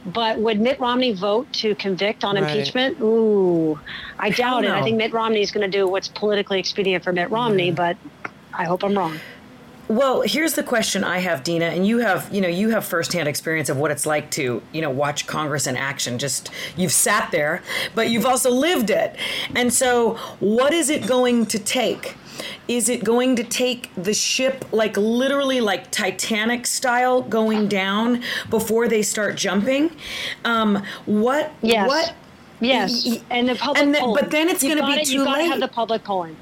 [0.08, 2.50] but would Mitt Romney vote to convict on right.
[2.50, 3.00] impeachment?
[3.02, 3.78] Ooh,
[4.18, 4.72] I doubt I it.
[4.72, 7.98] I think Mitt Romney is going to do what's politically expedient for Mitt Romney, but
[8.54, 9.20] I hope I'm wrong.
[9.90, 13.30] Well, here's the question I have, Dina, and you have, you know, you have firsthand
[13.30, 16.20] experience of what it's like to, you know, watch Congress in action.
[16.20, 17.62] Just you've sat there,
[17.96, 19.16] but you've also lived it.
[19.56, 22.16] And so, what is it going to take?
[22.68, 28.90] Is it going to take the ship like literally like Titanic style going down before
[28.90, 29.96] they start jumping?
[30.44, 31.54] Um, what?
[31.62, 31.88] Yes.
[31.88, 32.14] What?
[32.60, 33.22] Yes.
[33.30, 33.84] And the public.
[33.84, 35.46] And the, but then it's going to be too late.
[35.46, 36.36] You have the public polling.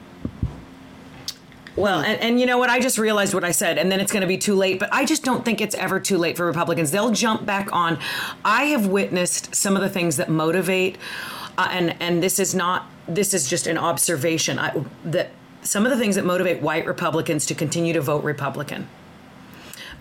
[1.75, 2.69] Well, and, and, you know what?
[2.69, 4.79] I just realized what I said, and then it's going to be too late.
[4.79, 6.91] But I just don't think it's ever too late for Republicans.
[6.91, 7.99] They'll jump back on.
[8.45, 10.97] I have witnessed some of the things that motivate,
[11.57, 12.89] uh, and and this is not.
[13.07, 15.31] This is just an observation I, that
[15.63, 18.87] some of the things that motivate white Republicans to continue to vote Republican.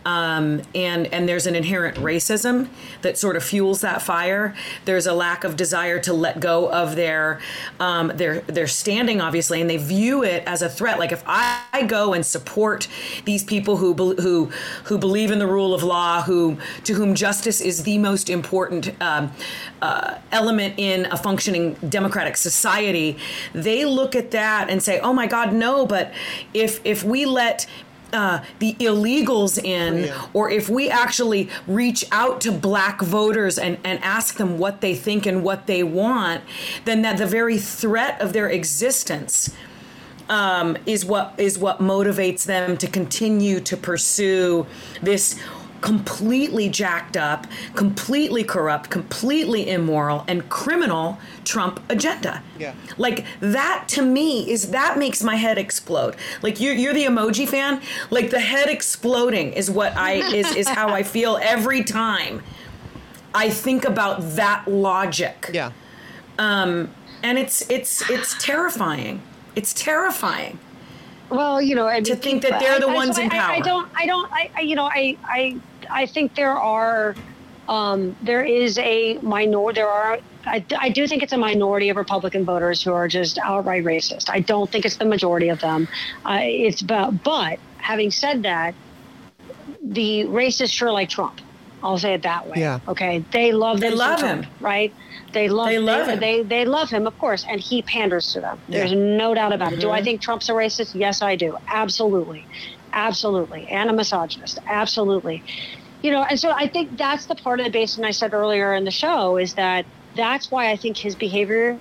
[0.05, 2.69] Um, and and there's an inherent racism
[3.03, 4.55] that sort of fuels that fire.
[4.85, 7.41] There's a lack of desire to let go of their
[7.81, 10.99] um, their their standing, obviously, and they view it as a threat.
[10.99, 12.89] Like if I go and support
[13.25, 14.51] these people who who
[14.85, 18.91] who believe in the rule of law, who to whom justice is the most important
[19.01, 19.33] um,
[19.81, 23.17] uh, element in a functioning democratic society,
[23.55, 26.13] they look at that and say, "Oh my God, no!" But
[26.53, 27.67] if if we let
[28.15, 30.27] uh, the illegals in, yeah.
[30.33, 34.95] or if we actually reach out to black voters and, and ask them what they
[34.95, 36.43] think and what they want,
[36.85, 39.55] then that the very threat of their existence
[40.29, 44.67] um, is what is what motivates them to continue to pursue
[45.03, 45.39] this
[45.85, 52.43] completely jacked up, completely corrupt, completely immoral, and criminal Trump agenda.
[52.59, 52.75] Yeah.
[52.97, 56.17] Like that to me is that makes my head explode.
[56.41, 57.83] Like you're you're the emoji fan.
[58.09, 62.43] Like the head exploding is what I is is how I feel every time
[63.35, 65.51] I think about that logic.
[65.53, 65.73] Yeah.
[66.39, 69.21] Um, and it's it's it's terrifying.
[69.55, 70.59] It's terrifying.
[71.31, 73.51] Well, you know, I mean, to think that they're the I, ones I, in power.
[73.51, 73.89] I, I don't.
[73.95, 74.33] I don't.
[74.33, 74.51] I.
[74.57, 75.57] I, you know, I I
[75.91, 77.15] I think there are,
[77.69, 81.97] um, there is a minor, there are, I, I do think it's a minority of
[81.97, 84.29] Republican voters who are just outright racist.
[84.29, 85.89] I don't think it's the majority of them.
[86.25, 88.75] Uh, it's about, but having said that,
[89.83, 91.41] the racists sure like Trump.
[91.83, 92.55] I'll say it that way.
[92.57, 92.81] Yeah.
[92.89, 93.23] Okay.
[93.31, 93.79] They love.
[93.79, 94.93] They love Trump, him, right?
[95.33, 95.69] They love.
[95.69, 96.21] They love they, him.
[96.21, 98.59] They they love him, of course, and he panders to them.
[98.71, 98.99] There's yeah.
[98.99, 99.79] no doubt about mm-hmm.
[99.79, 99.81] it.
[99.83, 100.05] Do I mm-hmm.
[100.05, 100.95] think Trump's a racist?
[100.95, 101.59] Yes, I do.
[101.69, 102.47] Absolutely,
[102.95, 104.59] absolutely, and a misogynist.
[104.67, 105.43] Absolutely
[106.05, 108.75] you know, and so I think that's the part of the basin I said earlier
[108.75, 111.79] in the show is that that's why I think his behavior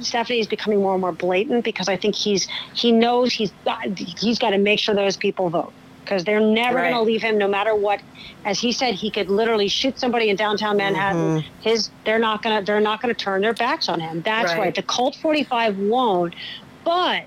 [0.00, 3.52] Stephanie is becoming more and more blatant because I think he's he knows he's
[3.96, 5.72] he's got to make sure those people vote
[6.04, 6.90] because they're never right.
[6.90, 8.00] going to leave him no matter what
[8.44, 11.60] as he said he could literally shoot somebody in downtown Manhattan mm-hmm.
[11.60, 14.52] his they're not going to they're not going to turn their backs on him that's
[14.52, 14.60] right.
[14.60, 16.34] right the Colt 45 won't
[16.84, 17.24] but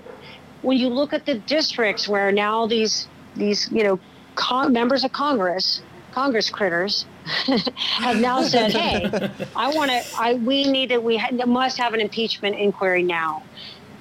[0.62, 4.00] when you look at the districts where now these these you know
[4.34, 10.02] con- members of Congress Congress critters have now said, "Hey, I want to.
[10.16, 10.98] I we need to.
[10.98, 13.42] We ha- must have an impeachment inquiry now."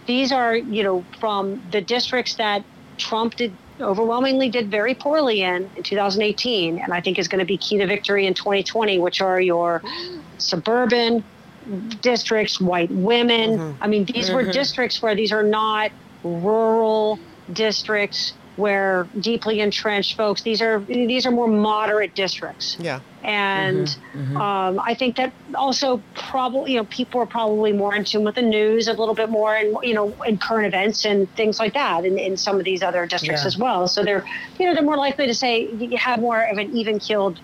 [0.05, 2.63] These are, you know, from the districts that
[2.97, 7.45] Trump did overwhelmingly did very poorly in in 2018, and I think is going to
[7.45, 9.83] be key to victory in 2020, which are your
[10.37, 11.23] suburban
[12.01, 13.57] districts, white women.
[13.57, 13.83] Mm-hmm.
[13.83, 14.47] I mean, these mm-hmm.
[14.47, 15.91] were districts where these are not
[16.23, 17.19] rural
[17.53, 24.19] districts where deeply entrenched folks these are these are more moderate districts yeah and mm-hmm,
[24.19, 24.37] mm-hmm.
[24.37, 28.35] Um, i think that also probably you know people are probably more in tune with
[28.35, 31.73] the news a little bit more and you know in current events and things like
[31.73, 33.47] that in, in some of these other districts yeah.
[33.47, 34.25] as well so they're
[34.59, 37.39] you know they're more likely to say you have more of an even killed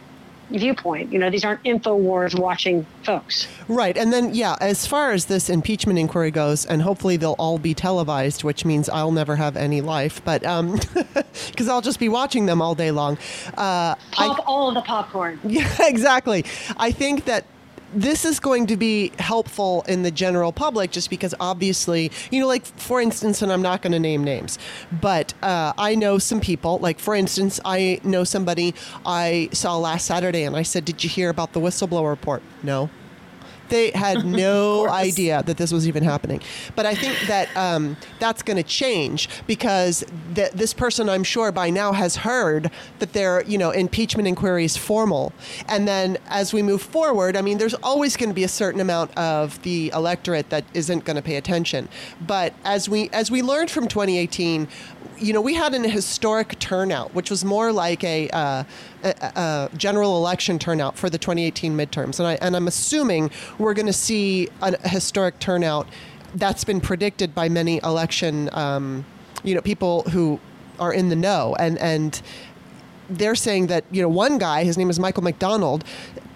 [0.50, 1.12] viewpoint.
[1.12, 3.48] You know, these aren't InfoWars watching folks.
[3.68, 3.98] Right.
[3.98, 7.74] And then, yeah, as far as this impeachment inquiry goes, and hopefully they'll all be
[7.74, 12.46] televised, which means I'll never have any life, but because um, I'll just be watching
[12.46, 13.18] them all day long.
[13.58, 15.40] Uh, Pop I, all of the popcorn.
[15.56, 16.44] Yeah, exactly.
[16.76, 17.46] I think that
[17.96, 22.48] this is going to be helpful in the general public just because obviously, you know,
[22.48, 24.60] like for instance, and I'm not going to name names,
[24.92, 28.76] but uh, I know some people, like for instance, I know somebody
[29.06, 32.44] I saw last Saturday and I said, Did you hear about the whistleblower report?
[32.62, 32.90] No.
[33.70, 36.42] They had no idea that this was even happening.
[36.76, 40.04] But I think that um, that's going to change because
[40.34, 44.66] th- this person, I'm sure, by now has heard that their you know impeachment inquiry
[44.66, 45.34] is formal.
[45.68, 48.82] And then as we move forward, I mean, there's always going to be a certain
[48.82, 51.90] amount of the electorate that isn't going to pay attention.
[52.26, 54.68] But as we as we learned from 2018,
[55.18, 58.64] you know, we had an historic turnout, which was more like a, uh,
[59.04, 62.20] a, a, general election turnout for the 2018 midterms.
[62.20, 65.88] And, I, and I'm assuming we're going to see a historic turnout
[66.36, 69.06] that's been predicted by many election, um,
[69.44, 70.40] you know, people who
[70.80, 71.56] are in the know.
[71.60, 72.22] And, and
[73.10, 75.86] they're saying that, you know, one guy, his name is Michael McDonald,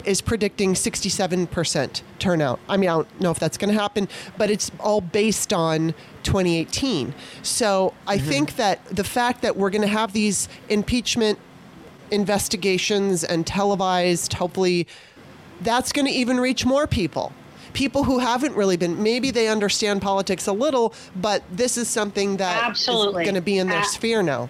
[0.05, 2.59] is predicting 67% turnout.
[2.67, 5.93] I mean, I don't know if that's going to happen, but it's all based on
[6.23, 7.13] 2018.
[7.43, 8.27] So I mm-hmm.
[8.27, 11.39] think that the fact that we're going to have these impeachment
[12.11, 14.87] investigations and televised, hopefully,
[15.61, 17.33] that's going to even reach more people.
[17.73, 22.37] People who haven't really been, maybe they understand politics a little, but this is something
[22.37, 23.21] that Absolutely.
[23.21, 24.49] is going to be in their uh, sphere now.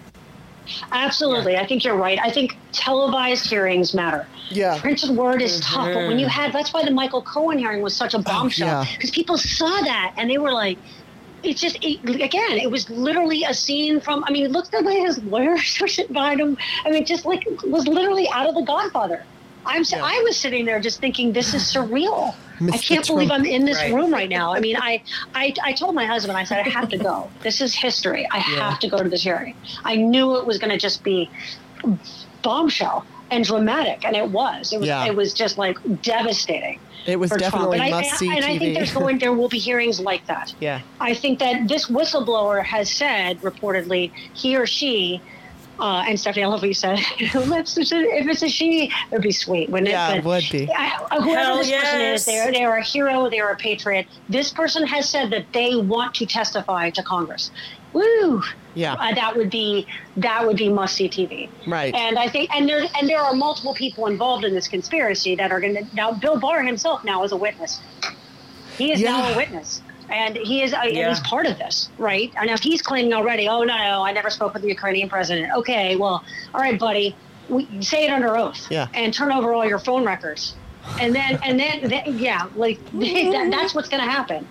[0.92, 1.52] Absolutely.
[1.52, 1.62] Yeah.
[1.62, 2.18] I think you're right.
[2.18, 4.26] I think televised hearings matter.
[4.50, 4.78] Yeah.
[4.80, 5.74] Printed word is mm-hmm.
[5.74, 6.40] tough, but when you mm-hmm.
[6.40, 9.14] had, that's why the Michael Cohen hearing was such a oh, bombshell because yeah.
[9.14, 10.78] people saw that and they were like,
[11.42, 14.24] it's just it, again, it was literally a scene from.
[14.24, 16.58] I mean, look the way his lawyers were sitting behind him.
[16.84, 19.24] I mean, just like was literally out of The Godfather.
[19.66, 19.84] I'm.
[19.86, 20.04] Yeah.
[20.04, 22.34] I was sitting there just thinking, this is surreal.
[22.60, 22.74] Mr.
[22.74, 23.06] I can't Trump.
[23.06, 23.94] believe I'm in this right.
[23.94, 24.52] room right now.
[24.52, 25.02] I mean, I,
[25.34, 27.30] I, I told my husband, I said, I have to go.
[27.42, 28.28] This is history.
[28.30, 28.70] I yeah.
[28.70, 29.54] have to go to this hearing.
[29.82, 31.30] I knew it was going to just be
[32.42, 34.72] bombshell and dramatic, and it was.
[34.72, 34.88] It was.
[34.88, 35.06] Yeah.
[35.06, 36.80] It was just like devastating.
[37.06, 37.92] It was definitely Trump.
[37.92, 38.36] must see TV.
[38.36, 40.54] And I think there's going, there will be hearings like that.
[40.60, 40.82] Yeah.
[41.00, 45.22] I think that this whistleblower has said reportedly he or she.
[45.80, 46.98] Uh, and Stephanie, I love what you said.
[47.18, 49.92] if it's a she, it would be sweet, wouldn't it?
[49.92, 50.70] Yeah, it would be.
[50.72, 50.88] I,
[51.20, 51.82] whoever Hell this yes.
[51.84, 54.06] person is, they're, they're a hero, they're a patriot.
[54.28, 57.50] This person has said that they want to testify to Congress.
[57.92, 58.42] Woo!
[58.74, 59.86] Yeah, uh, that would be
[60.18, 61.48] that would be must see TV.
[61.66, 61.92] Right.
[61.92, 65.50] And I think and there and there are multiple people involved in this conspiracy that
[65.50, 66.12] are going to now.
[66.12, 67.80] Bill Barr himself now is a witness.
[68.78, 69.10] He is yeah.
[69.10, 69.82] now a witness.
[70.10, 71.08] And he is, uh, yeah.
[71.08, 72.32] he's part of this, right?
[72.36, 75.52] And if he's claiming already, oh no, no, I never spoke with the Ukrainian president.
[75.54, 77.14] Okay, well, all right, buddy,
[77.48, 78.88] we, say it under oath, yeah.
[78.94, 80.54] and turn over all your phone records,
[81.00, 84.46] and then, and then, then yeah, like that, that's what's going to happen.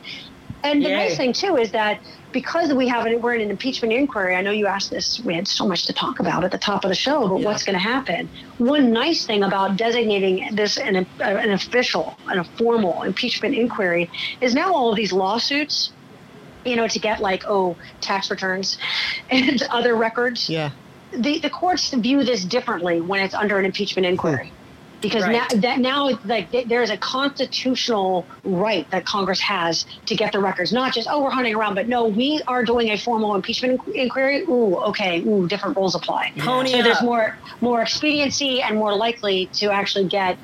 [0.64, 0.95] And the Yay.
[0.95, 1.99] nice thing too is that
[2.32, 4.36] because we have an, we're in an impeachment inquiry.
[4.36, 5.20] I know you asked this.
[5.20, 7.45] We had so much to talk about at the top of the show, but yeah.
[7.45, 8.30] what's going to happen?
[8.57, 14.10] One nice thing about designating this an, an official and a formal impeachment inquiry
[14.41, 15.91] is now all of these lawsuits,
[16.66, 18.78] you know, to get like oh tax returns
[19.30, 20.49] and other records.
[20.49, 20.72] Yeah.
[21.12, 24.59] The the courts view this differently when it's under an impeachment inquiry hmm.
[25.02, 25.32] Because right.
[25.32, 30.39] now that now like there is a constitutional right that Congress has to get the
[30.39, 33.82] records, not just oh we're hunting around, but no, we are doing a formal impeachment
[33.89, 34.41] inquiry.
[34.43, 36.34] Ooh, okay, ooh, different rules apply.
[36.38, 40.38] Pony so there's more more expediency and more likely to actually get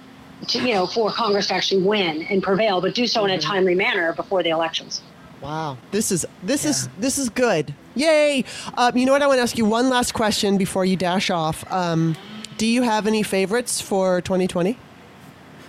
[0.48, 3.30] to you know for Congress to actually win and prevail, but do so mm-hmm.
[3.30, 3.52] in a mm-hmm.
[3.52, 5.02] timely manner before the elections.
[5.42, 6.72] Wow, this is this yeah.
[6.72, 7.74] is this is good.
[7.96, 8.44] Yay!
[8.76, 9.22] Um, you know what?
[9.22, 11.70] I want to ask you one last question before you dash off.
[11.72, 12.16] Um,
[12.58, 14.78] do you have any favorites for 2020?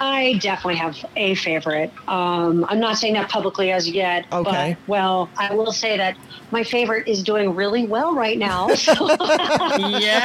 [0.00, 1.92] I definitely have a favorite.
[2.08, 4.24] Um, I'm not saying that publicly as yet.
[4.32, 4.76] Okay.
[4.78, 6.16] But, well, I will say that
[6.50, 8.68] my favorite is doing really well right now.
[8.80, 10.20] So yeah.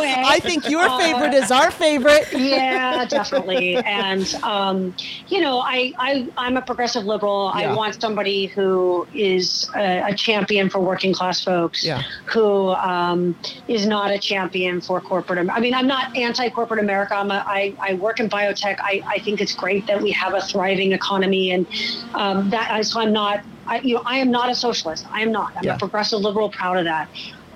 [0.26, 2.26] I think your uh, favorite uh, is our favorite.
[2.32, 3.76] yeah, definitely.
[3.76, 4.94] And um,
[5.28, 7.52] you know, I, I I'm a progressive liberal.
[7.54, 7.72] Yeah.
[7.72, 11.84] I want somebody who is a, a, champion for working class folks.
[11.84, 12.02] Yeah.
[12.26, 13.38] Who um,
[13.68, 15.48] is not a champion for corporate.
[15.48, 17.14] I mean, I'm not anti corporate America.
[17.14, 18.79] I'm a, I, I work in biotech.
[18.82, 21.66] I, I think it's great that we have a thriving economy, and
[22.14, 23.44] um, that so I'm not.
[23.66, 25.06] I, you know, I am not a socialist.
[25.10, 25.56] I am not.
[25.56, 25.76] I'm yeah.
[25.76, 27.08] a progressive liberal, proud of that.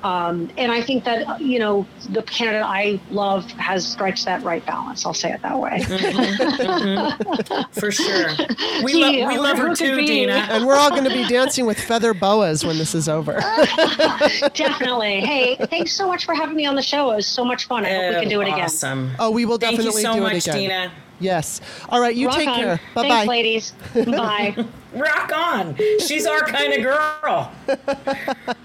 [0.05, 4.65] Um, and I think that you know the candidate I love has stretched that right
[4.67, 5.07] balance.
[5.07, 5.81] I'll say it that way.
[5.81, 6.63] Mm-hmm.
[6.63, 7.81] Mm-hmm.
[7.81, 8.29] For sure,
[8.85, 10.35] we, Gee, lo- we love her too, Dina.
[10.55, 13.33] And we're all going to be dancing with feather boas when this is over.
[14.55, 15.21] definitely.
[15.21, 17.11] Hey, thanks so much for having me on the show.
[17.13, 17.87] It was so much fun.
[17.87, 18.65] I hope we can do it again.
[18.65, 19.11] Awesome.
[19.19, 20.59] Oh, we will definitely Thank you so do much, it again.
[20.59, 20.93] Dina.
[21.21, 21.61] Yes.
[21.89, 22.15] All right.
[22.15, 22.57] You Rock take on.
[22.57, 22.81] care.
[22.95, 23.27] Bye Thanks, bye.
[23.27, 23.73] ladies.
[23.95, 24.67] Bye.
[24.95, 25.77] Rock on.
[26.07, 27.53] She's our kind of girl.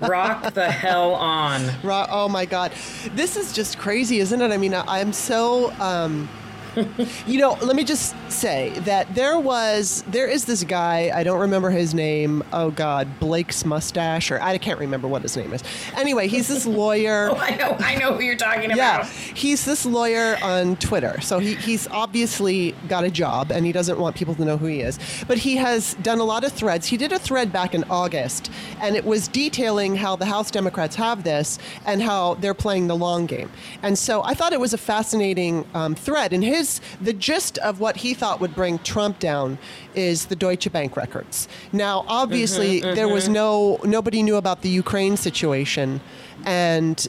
[0.02, 1.70] Rock the hell on.
[1.84, 2.72] Rock, oh my God.
[3.14, 4.52] This is just crazy, isn't it?
[4.52, 5.72] I mean, I'm so.
[5.80, 6.30] Um,
[7.28, 11.40] you know, let me just say that there was, there is this guy, I don't
[11.40, 12.44] remember his name.
[12.54, 15.64] Oh God, Blake's mustache, or I can't remember what his name is.
[15.96, 17.30] Anyway, he's this lawyer.
[17.32, 18.78] oh, I know, I know who you're talking about.
[18.78, 21.20] Yeah, he's this lawyer on Twitter.
[21.22, 24.68] So he, he's obviously got a job and he doesn't want people to know who
[24.68, 25.00] he is.
[25.28, 26.88] But he has done a lot of threads.
[26.88, 28.52] He did a thread back in August
[28.82, 32.96] and it was detailing how the House Democrats have this and how they're playing the
[32.96, 33.50] long game.
[33.84, 36.34] And so I thought it was a fascinating um, thread.
[36.34, 39.58] And his his the gist of what he thought would bring Trump down
[39.96, 41.48] is the Deutsche Bank records.
[41.72, 42.96] Now, obviously, mm-hmm, mm-hmm.
[42.96, 46.02] there was no nobody knew about the Ukraine situation,
[46.46, 47.08] and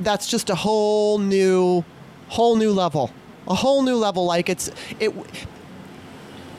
[0.00, 1.84] that's just a whole new
[2.28, 3.10] whole new level,
[3.48, 4.24] a whole new level.
[4.24, 4.70] Like it's
[5.00, 5.12] it.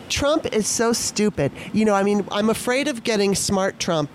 [0.09, 1.51] Trump is so stupid.
[1.73, 4.09] You know, I mean, I'm afraid of getting smart Trump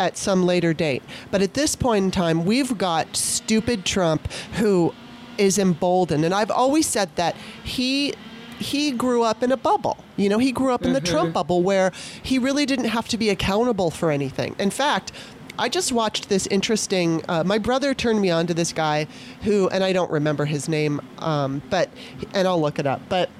[0.00, 1.02] at some later date.
[1.30, 4.94] But at this point in time, we've got stupid Trump who
[5.40, 6.24] is emboldened.
[6.24, 7.34] And I've always said that
[7.64, 8.14] he
[8.58, 9.96] he grew up in a bubble.
[10.18, 11.12] You know, he grew up in the mm-hmm.
[11.12, 14.54] Trump bubble where he really didn't have to be accountable for anything.
[14.58, 15.12] In fact,
[15.58, 17.22] I just watched this interesting.
[17.26, 19.06] Uh, my brother turned me on to this guy
[19.42, 21.88] who, and I don't remember his name, um, but
[22.34, 23.00] and I'll look it up.
[23.08, 23.30] But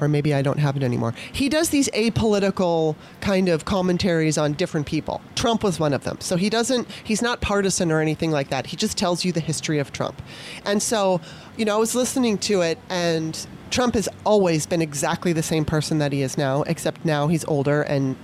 [0.00, 1.14] or maybe I don't have it anymore.
[1.32, 5.20] He does these apolitical kind of commentaries on different people.
[5.34, 6.18] Trump was one of them.
[6.20, 8.66] So he doesn't, he's not partisan or anything like that.
[8.66, 10.20] He just tells you the history of Trump.
[10.64, 11.20] And so,
[11.56, 15.64] you know, I was listening to it and Trump has always been exactly the same
[15.64, 18.16] person that he is now, except now he's older and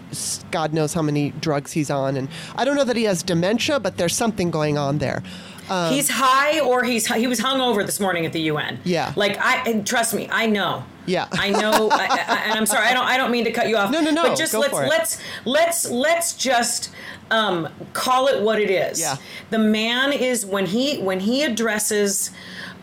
[0.50, 2.16] God knows how many drugs he's on.
[2.16, 5.22] And I don't know that he has dementia, but there's something going on there.
[5.68, 8.80] Um, he's high, or he's he was hungover this morning at the UN.
[8.84, 10.84] Yeah, like I trust me, I know.
[11.06, 13.68] Yeah, I know, I, I, and I'm sorry, I don't I don't mean to cut
[13.68, 13.90] you off.
[13.90, 14.22] No, no, no.
[14.22, 16.90] But just Go let's let's let's let's just
[17.30, 19.00] um, call it what it is.
[19.00, 19.16] Yeah.
[19.50, 22.30] The man is when he when he addresses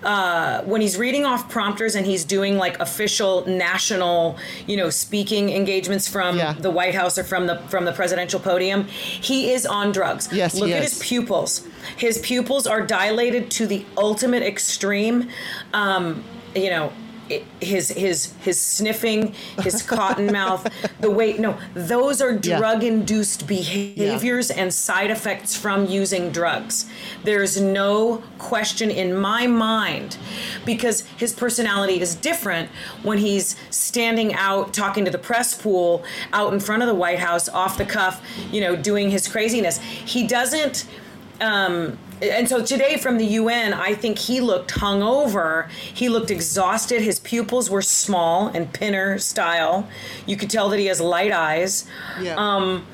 [0.04, 4.38] uh, when he's reading off prompters and he's doing like official national,
[4.68, 6.54] you know, speaking engagements from Yeah.
[6.54, 10.30] the White House or from the from the presidential podium, he is on drugs.
[10.32, 10.94] Yes, look at is.
[10.94, 11.68] his pupils.
[11.98, 15.30] His pupils are dilated to the ultimate extreme.
[15.74, 16.24] Um,
[16.56, 16.92] you know.
[17.60, 20.68] His his his sniffing, his cotton mouth,
[21.00, 26.90] the way no, those are drug induced behaviors and side effects from using drugs.
[27.24, 30.18] There's no question in my mind
[30.66, 32.70] because his personality is different
[33.04, 36.04] when he's standing out talking to the press pool
[36.34, 38.22] out in front of the White House off the cuff,
[38.52, 39.80] you know, doing his craziness.
[39.80, 40.88] He doesn't
[41.40, 45.70] um, and so today from the UN, I think he looked hungover.
[45.70, 47.02] He looked exhausted.
[47.02, 49.88] His pupils were small and pinner style.
[50.26, 51.86] You could tell that he has light eyes.
[52.22, 52.36] Yeah.
[52.38, 52.86] Um,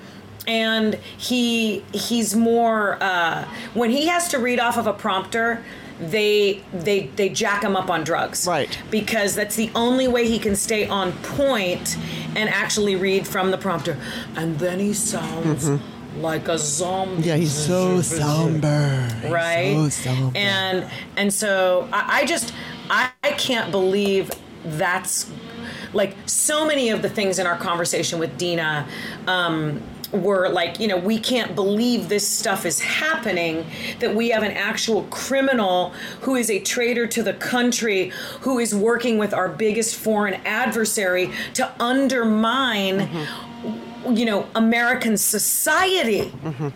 [0.47, 5.63] and he he's more uh, when he has to read off of a prompter.
[5.99, 8.77] They they they jack him up on drugs, Right.
[8.91, 11.97] Because that's the only way he can stay on point
[12.35, 13.97] and actually read from the prompter.
[14.35, 15.67] And then he sounds
[16.21, 17.23] like a zombie Mm-hmm.
[17.29, 19.07] yeah, he's so somber.
[19.29, 20.37] Right So somber.
[20.37, 22.53] and and so I, I just
[22.89, 24.31] I, I can't believe
[24.65, 25.29] that's
[25.93, 28.85] like so many of the things in our conversation with dina
[29.27, 33.65] um, were like you know we can't believe this stuff is happening
[33.99, 35.89] that we have an actual criminal
[36.21, 38.11] who is a traitor to the country
[38.41, 43.09] who is working with our biggest foreign adversary to undermine
[44.09, 46.69] you know american society mm-hmm.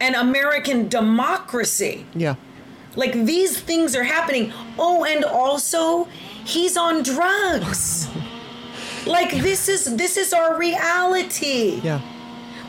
[0.00, 2.06] and American democracy.
[2.14, 2.36] yeah.
[2.96, 4.52] Like these things are happening.
[4.78, 6.08] Oh, and also
[6.44, 8.08] he's on drugs.
[9.06, 11.80] like this is this is our reality.
[11.82, 12.00] Yeah.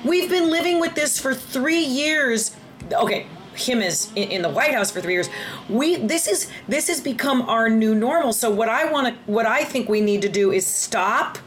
[0.06, 2.56] We've been living with this for 3 years.
[2.92, 5.30] Okay, him as in, in the White House for 3 years.
[5.70, 8.34] We this is this has become our new normal.
[8.34, 11.38] So what I want to what I think we need to do is stop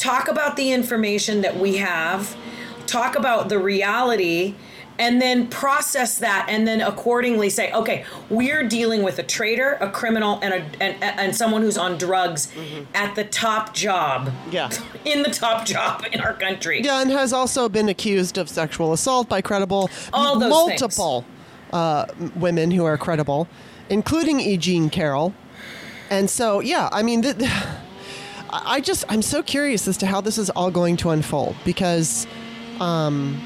[0.00, 2.34] talk about the information that we have,
[2.86, 4.54] talk about the reality,
[4.98, 9.90] and then process that, and then accordingly say, okay, we're dealing with a traitor, a
[9.90, 12.52] criminal, and a and, and someone who's on drugs
[12.94, 14.30] at the top job.
[14.50, 14.70] Yeah.
[15.04, 16.82] In the top job in our country.
[16.82, 21.24] Yeah, and has also been accused of sexual assault by credible All those multiple
[21.72, 22.04] uh,
[22.36, 23.48] women who are credible,
[23.88, 24.58] including E.
[24.58, 25.32] Jean Carroll.
[26.10, 27.50] And so, yeah, I mean, th- th-
[28.52, 32.26] I just I'm so curious as to how this is all going to unfold because,
[32.80, 33.40] um,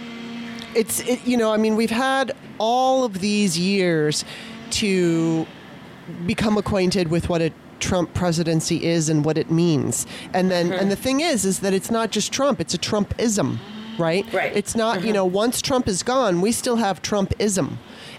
[0.75, 4.25] it's it, you know I mean we've had all of these years
[4.71, 5.47] to
[6.27, 10.07] become acquainted with what a Trump presidency is and what it means.
[10.33, 10.81] And then mm-hmm.
[10.81, 13.59] and the thing is is that it's not just Trump, it's a Trumpism,
[13.99, 14.31] right?
[14.33, 14.57] Right.
[14.57, 15.15] It's not, you mm-hmm.
[15.15, 17.77] know, once Trump is gone, we still have Trumpism.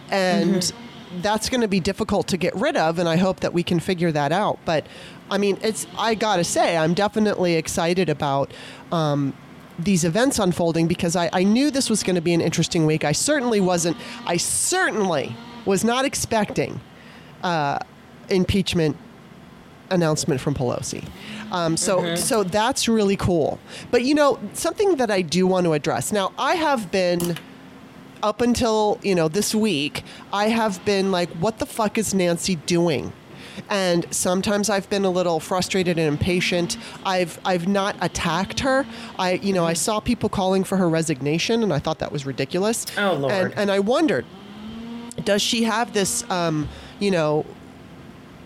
[0.09, 0.77] And mm-hmm.
[1.21, 3.79] That's going to be difficult to get rid of and I hope that we can
[3.79, 4.59] figure that out.
[4.65, 4.85] But
[5.29, 8.51] I mean, it's I got to say I'm definitely excited about
[8.91, 9.33] um,
[9.77, 13.03] these events unfolding because I, I knew this was going to be an interesting week.
[13.03, 15.35] I certainly wasn't I certainly
[15.65, 16.79] was not expecting
[17.43, 17.79] uh,
[18.29, 18.97] impeachment
[19.89, 21.07] announcement from Pelosi.
[21.51, 23.59] Um, so so that's really cool.
[23.91, 26.11] But you know something that I do want to address.
[26.11, 27.37] Now I have been
[28.25, 30.03] up until you know this week.
[30.33, 33.13] I have been like, what the fuck is Nancy doing?
[33.69, 36.75] And sometimes I've been a little frustrated and impatient.
[37.05, 38.85] I've I've not attacked her.
[39.17, 42.25] I you know I saw people calling for her resignation, and I thought that was
[42.25, 42.85] ridiculous.
[42.97, 43.31] Oh, Lord.
[43.31, 44.25] And and I wondered,
[45.23, 46.67] does she have this um,
[46.99, 47.45] you know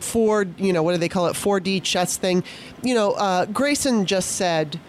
[0.02, 2.42] four, you know, what do they call it, 4D chess thing.
[2.82, 4.80] You know, uh, Grayson just said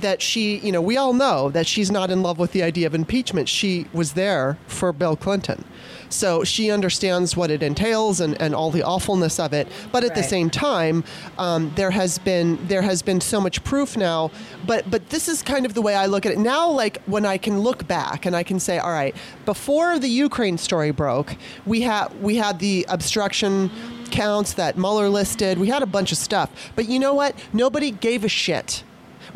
[0.00, 2.86] that she, you know, we all know that she's not in love with the idea
[2.86, 3.48] of impeachment.
[3.48, 5.64] She was there for Bill Clinton.
[6.08, 9.68] So she understands what it entails and, and all the awfulness of it.
[9.92, 11.04] But at the same time,
[11.38, 14.30] um, there has been there has been so much proof now.
[14.66, 16.70] But but this is kind of the way I look at it now.
[16.70, 20.58] Like when I can look back and I can say, all right, before the Ukraine
[20.58, 23.70] story broke, we had we had the obstruction
[24.10, 25.58] counts that Mueller listed.
[25.58, 26.50] We had a bunch of stuff.
[26.76, 27.34] But you know what?
[27.52, 28.84] Nobody gave a shit.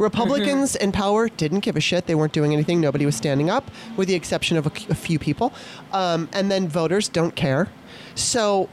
[0.00, 2.06] Republicans in power didn't give a shit.
[2.06, 2.80] They weren't doing anything.
[2.80, 5.52] Nobody was standing up, with the exception of a, a few people.
[5.92, 7.68] Um, and then voters don't care.
[8.14, 8.68] So,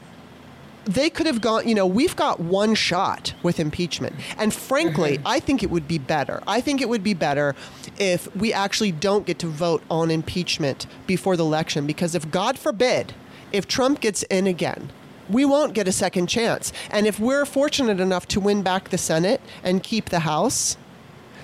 [0.88, 4.16] they could have gone, you know, we've got one shot with impeachment.
[4.38, 6.42] And frankly, I think it would be better.
[6.46, 7.54] I think it would be better
[7.98, 12.58] if we actually don't get to vote on impeachment before the election because if God
[12.58, 13.12] forbid,
[13.52, 14.90] if Trump gets in again,
[15.28, 16.72] we won't get a second chance.
[16.90, 20.78] And if we're fortunate enough to win back the Senate and keep the House,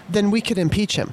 [0.08, 1.12] then we could impeach him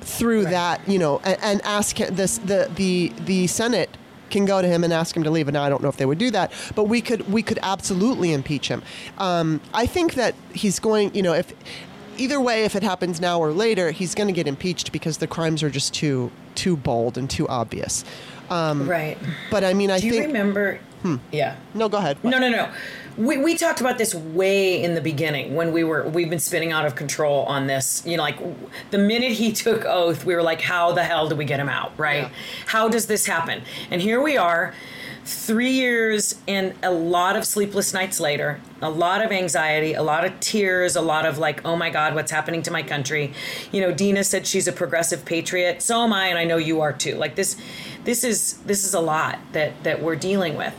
[0.00, 3.96] through that, you know, and, and ask him, this the the the Senate
[4.30, 5.46] can go to him and ask him to leave.
[5.46, 8.32] And I don't know if they would do that, but we could we could absolutely
[8.32, 8.82] impeach him.
[9.18, 11.52] Um, I think that he's going, you know, if
[12.18, 15.26] either way, if it happens now or later, he's going to get impeached because the
[15.26, 18.04] crimes are just too too bold and too obvious.
[18.50, 19.16] Um, right.
[19.50, 20.80] But I mean, I Do you think remember?
[21.30, 21.56] Yeah.
[21.74, 21.88] no.
[21.88, 22.22] Go ahead.
[22.22, 22.70] No, no, no.
[23.16, 26.72] We, we talked about this way in the beginning when we were we've been spinning
[26.72, 28.02] out of control on this.
[28.06, 28.38] You know, like
[28.90, 31.68] the minute he took oath, we were like, how the hell do we get him
[31.68, 31.92] out?
[31.98, 32.24] Right?
[32.24, 32.30] Yeah.
[32.66, 33.62] How does this happen?
[33.90, 34.72] And here we are,
[35.24, 40.24] three years and a lot of sleepless nights later, a lot of anxiety, a lot
[40.24, 43.32] of tears, a lot of like, oh my God, what's happening to my country?
[43.70, 45.82] You know, Dina said she's a progressive patriot.
[45.82, 47.14] So am I, and I know you are too.
[47.14, 47.56] Like this,
[48.04, 50.74] this is this is a lot that that we're dealing with.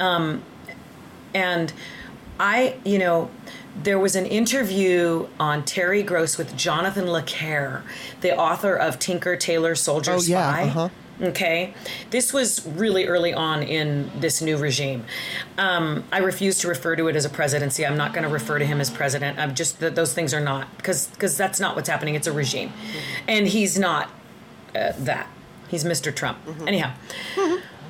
[0.00, 0.42] Um,
[1.34, 1.72] And
[2.40, 3.30] I, you know,
[3.82, 7.82] there was an interview on Terry Gross with Jonathan le Carré,
[8.20, 10.62] the author of Tinker Tailor Soldier Oh, yeah, Spy.
[10.64, 10.88] uh-huh.
[11.20, 11.74] Okay,
[12.10, 15.04] this was really early on in this new regime.
[15.58, 17.84] Um, I refuse to refer to it as a presidency.
[17.84, 19.36] I'm not going to refer to him as president.
[19.36, 22.14] I'm just that those things are not because because that's not what's happening.
[22.14, 22.72] It's a regime,
[23.26, 24.10] and he's not
[24.76, 25.26] uh, that.
[25.66, 26.14] He's Mr.
[26.14, 26.38] Trump.
[26.68, 26.92] Anyhow,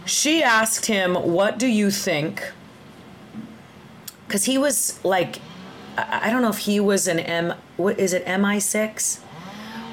[0.06, 2.42] she asked him, "What do you think?"
[4.28, 5.40] Because he was like,
[5.96, 7.54] I I don't know if he was an M.
[7.76, 8.24] What is it?
[8.40, 9.20] MI six,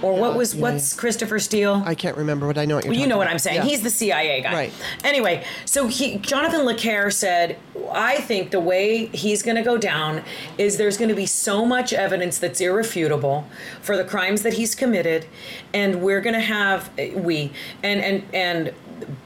[0.02, 1.82] or what was yeah, what's Christopher Steele?
[1.86, 2.94] I can't remember, but I know what you're.
[2.94, 3.34] Well, you know what about.
[3.34, 3.58] I'm saying.
[3.58, 3.64] Yeah.
[3.64, 4.54] He's the CIA guy.
[4.54, 4.74] Right.
[5.04, 7.58] Anyway, so he Jonathan le Carré said,
[7.92, 10.24] I think the way he's going to go down
[10.58, 13.48] is there's going to be so much evidence that's irrefutable
[13.82, 15.26] for the crimes that he's committed,
[15.74, 18.74] and we're going to have we and and and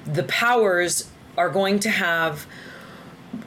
[0.05, 2.45] the powers are going to have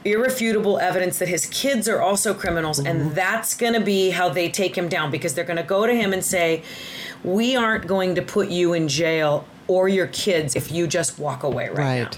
[0.05, 2.87] irrefutable evidence that his kids are also criminals Mm-hmm.
[2.87, 5.85] and that's going to be how they take him down because they're going to go
[5.85, 6.63] to him and say
[7.23, 11.43] we aren't going to put you in jail or your kids if you just walk
[11.43, 12.11] away right, Right.
[12.11, 12.17] now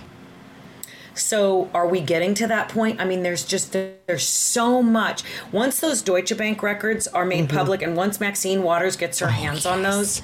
[1.18, 5.80] so are we getting to that point i mean there's just there's so much once
[5.80, 9.78] those deutsche bank records are made public and once maxine waters gets her hands on
[9.82, 9.86] Mm-hmm.
[9.86, 10.20] Oh, yes.
[10.20, 10.22] those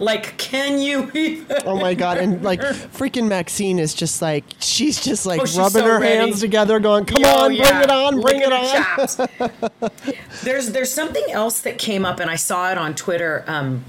[0.00, 2.18] like can you even Oh my god!
[2.18, 6.00] And like freaking Maxine is just like she's just like Oh, she's rubbing so her
[6.00, 6.16] ready.
[6.16, 9.90] hands together, going, "Come Yo, on, bring it on, bring it on."
[10.42, 13.44] there's there's something else that came up, and I saw it on Twitter.
[13.46, 13.84] Um,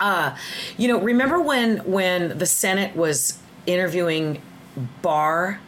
[0.00, 0.36] uh,
[0.76, 4.40] you know, remember when when the Senate was interviewing
[5.02, 5.60] Barr,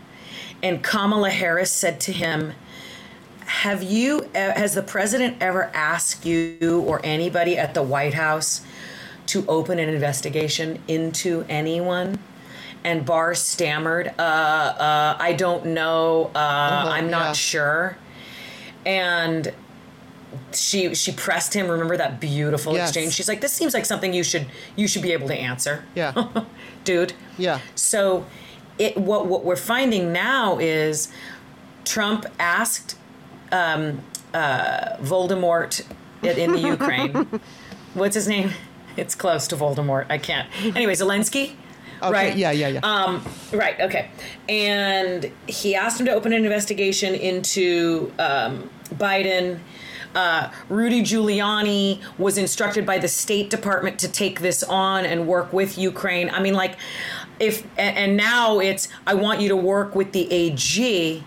[0.62, 2.52] and Kamala Harris said to him,
[3.46, 4.28] "Have you?
[4.34, 8.62] Has the president ever asked you or anybody at the White House
[9.30, 12.18] to open an investigation into anyone?"
[12.82, 17.32] And Barr stammered, uh, uh, I don't know, uh, I'm not yeah.
[17.32, 17.96] sure.
[18.86, 19.52] And
[20.52, 21.68] she she pressed him.
[21.68, 22.88] Remember that beautiful Yes.
[22.90, 23.12] exchange?
[23.14, 26.12] She's like, "This seems like something you should you should be able to answer." Yeah.
[26.84, 27.12] dude.
[27.38, 27.60] Yeah.
[27.74, 28.26] So,
[28.78, 31.08] it what what we're finding now is
[31.84, 32.96] Trump asked
[33.52, 34.00] um,
[34.32, 35.84] uh, Voldemort
[36.22, 37.40] in the Ukraine.
[37.94, 38.52] What's his name?
[38.96, 40.06] It's close to Voldemort.
[40.10, 40.48] I can't.
[40.76, 41.52] Anyway, Zelensky.
[42.02, 42.36] Okay, Right.
[42.36, 42.80] yeah, yeah, yeah.
[42.82, 43.22] Um,
[43.52, 43.78] right.
[43.80, 44.10] Okay.
[44.48, 49.58] And he asked him to open an investigation into um, Biden.
[50.14, 55.52] Uh, Rudy Giuliani was instructed by the State Department to take this on and work
[55.52, 56.30] with Ukraine.
[56.30, 56.76] I mean, like,
[57.38, 61.22] if and, and now it's I want you to work with the AG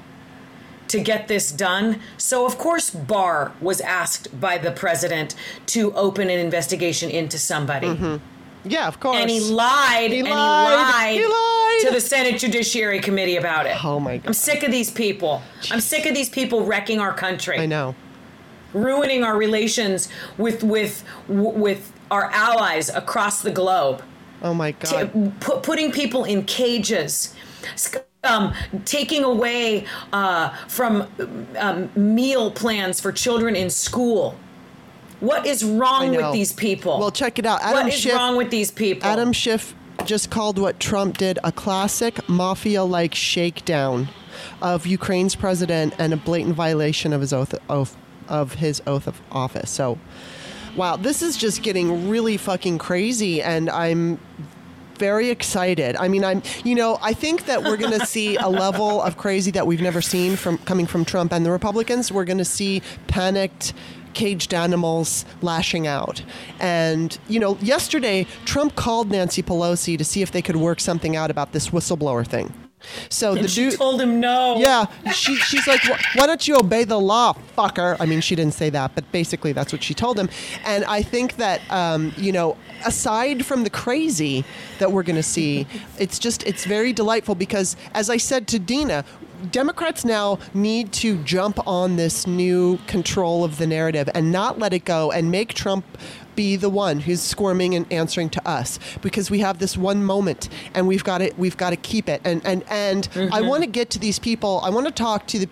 [0.94, 2.00] to get this done.
[2.18, 5.36] So of course Barr was asked by the president
[5.74, 7.88] to open an investigation into somebody.
[7.88, 8.16] Mm-hmm.
[8.76, 9.18] yeah, of course.
[9.18, 10.70] And he lied, He and lied.
[10.70, 11.80] he lied, He lied.
[11.88, 13.76] to the Senate Judiciary Committee about it.
[13.84, 14.28] Oh my God.
[14.28, 15.42] I'm sick of these people.
[15.72, 17.96] I'm sick of these people wrecking our country, I know.
[18.74, 24.02] ruining our relations with with with our allies across the globe
[24.44, 25.12] Oh my god.
[25.40, 27.34] pu- putting people in cages,
[28.24, 28.54] um,
[28.86, 31.08] taking away uh, from
[31.58, 34.36] um, meal plans for children in school.
[35.20, 37.00] What is wrong with these people?
[37.00, 37.62] Well, check it out.
[37.62, 38.14] Adam what is Schiff.
[38.14, 39.08] wrong with these people?
[39.08, 39.74] Adam Schiff
[40.06, 44.10] just called what Trump did a classic mafia-like shakedown
[44.62, 47.96] of Ukraine's president and a blatant violation of his oath, oath
[48.28, 49.70] of his oath of office.
[49.70, 49.98] So,
[50.76, 54.20] wow, this is just getting really fucking crazy, and I'm
[54.98, 55.96] very excited.
[55.98, 59.18] I mean, I'm, you know, I think that we're going to see a level of
[59.18, 62.12] crazy that we've never seen from coming from Trump and the Republicans.
[62.12, 63.74] We're going to see panicked
[64.14, 66.22] caged animals lashing out.
[66.60, 71.16] And, you know, yesterday, Trump called Nancy Pelosi to see if they could work something
[71.16, 72.54] out about this whistleblower thing.
[73.10, 74.58] So And the she dude told him no.
[74.58, 75.82] yeah, she, she's like,
[76.16, 77.96] why don't you obey the law, fucker?
[78.00, 80.30] I mean, she didn't say that, but basically that's what she told him.
[80.66, 84.46] And I think that, um, you know, aside from the crazy
[84.80, 85.68] that we're going to see,
[86.00, 89.06] it's just, it's very delightful because, as I said to Dina,
[89.52, 94.74] Democrats now need to jump on this new control of the narrative and not let
[94.74, 95.86] it go and make Trump
[96.36, 100.50] be the one who's squirming and answering to us because we have this one moment
[100.74, 102.22] and we've got it we've got to keep it.
[102.24, 103.48] And and and I mm-hmm.
[103.48, 105.50] want to get to these people I want to talk to the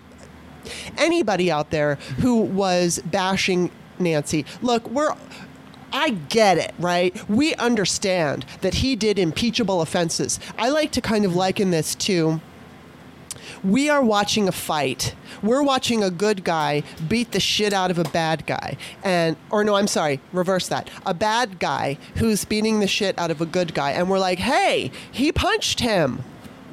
[0.96, 4.44] anybody out there who was bashing Nancy.
[4.60, 5.14] Look we're
[5.92, 7.28] I get it, right?
[7.28, 10.40] We understand that he did impeachable offenses.
[10.58, 12.40] I like to kind of liken this to
[13.64, 15.14] we are watching a fight.
[15.42, 18.76] We're watching a good guy beat the shit out of a bad guy.
[19.02, 20.90] And or no, I'm sorry, reverse that.
[21.06, 24.38] A bad guy who's beating the shit out of a good guy and we're like,
[24.38, 26.24] "Hey, he punched him."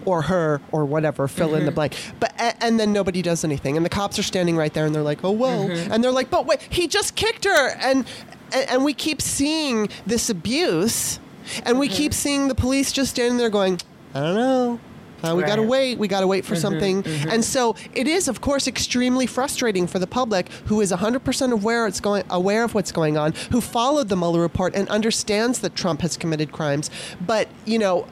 [0.05, 1.75] Or her, or whatever, fill in the mm-hmm.
[1.75, 1.95] blank.
[2.21, 5.03] But and then nobody does anything, and the cops are standing right there, and they're
[5.03, 5.91] like, "Oh well," mm-hmm.
[5.91, 8.05] and they're like, "But wait, he just kicked her," and
[8.53, 11.19] and, and we keep seeing this abuse,
[11.63, 12.17] and we keep mm-hmm.
[12.17, 13.79] seeing the police just standing there going,
[14.13, 14.79] "I don't know,
[15.23, 15.97] uh, we got to wait.
[15.97, 16.61] We got to wait for mm-hmm.
[16.61, 17.03] something.
[17.03, 17.29] Mm-hmm.
[17.29, 21.87] And so it is, of course, extremely frustrating for the public who is 100% aware
[21.87, 25.75] it's going aware of what's going on, who followed the Mueller report and understands that
[25.75, 26.89] Trump has committed crimes.
[27.25, 28.07] But you know,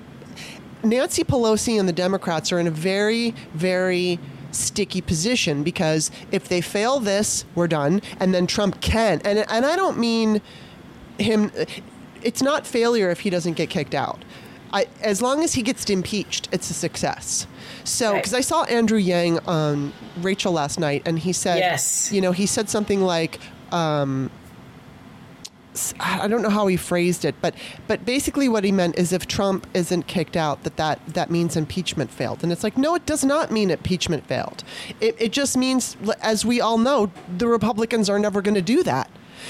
[0.83, 4.19] Nancy Pelosi and the Democrats are in a very, very
[4.57, 9.21] sticky position because if they fail this, we're done, and then Trump can.
[9.23, 10.41] And and I don't mean
[11.17, 11.51] him.
[12.23, 14.23] It's not failure if he doesn't get kicked out.
[14.73, 17.47] I, as long as he gets impeached, it's a success.
[17.85, 18.15] So, Right.
[18.17, 22.11] because I saw Andrew Yang on Rachel last night, and he said, Yes.
[22.11, 23.39] you know, he said something like,
[23.71, 24.29] um,
[25.99, 27.53] I don't know how he phrased it, but
[27.87, 31.55] but basically what he meant is if Trump isn't kicked out, that that, that means
[31.55, 32.43] impeachment failed.
[32.43, 34.63] And it's like, no, it does not mean impeachment failed.
[34.99, 38.83] It, it just means, as we all know, the Republicans are never going to do
[38.83, 39.09] that.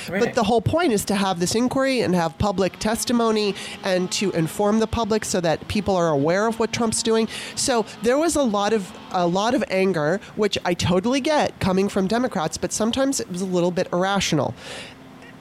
[0.09, 4.32] But the whole point is to have this inquiry and have public testimony and to
[4.32, 7.28] inform the public so that people are aware of what Trump's doing.
[7.55, 11.88] So there was a lot of a lot of anger, which I totally get coming
[11.88, 14.53] from Democrats, but sometimes it was a little bit irrational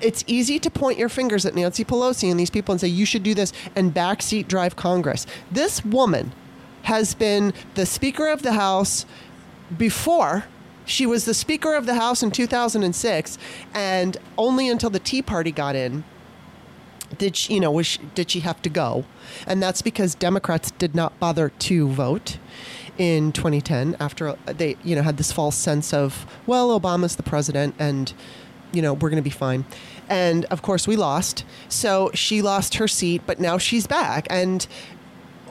[0.00, 3.06] it's easy to point your fingers at Nancy Pelosi and these people and say you
[3.06, 5.26] should do this and backseat drive Congress.
[5.50, 6.32] This woman
[6.82, 9.06] has been the Speaker of the House
[9.76, 10.44] before.
[10.84, 13.38] She was the Speaker of the House in 2006,
[13.74, 16.04] and only until the Tea Party got in
[17.18, 19.04] did she, you know, was she, did she have to go?
[19.46, 22.38] And that's because Democrats did not bother to vote
[22.98, 27.74] in 2010 after they, you know, had this false sense of, well, Obama's the president
[27.78, 28.12] and,
[28.72, 29.64] you know, we're going to be fine.
[30.08, 31.44] And of course, we lost.
[31.68, 34.26] So she lost her seat, but now she's back.
[34.30, 34.66] And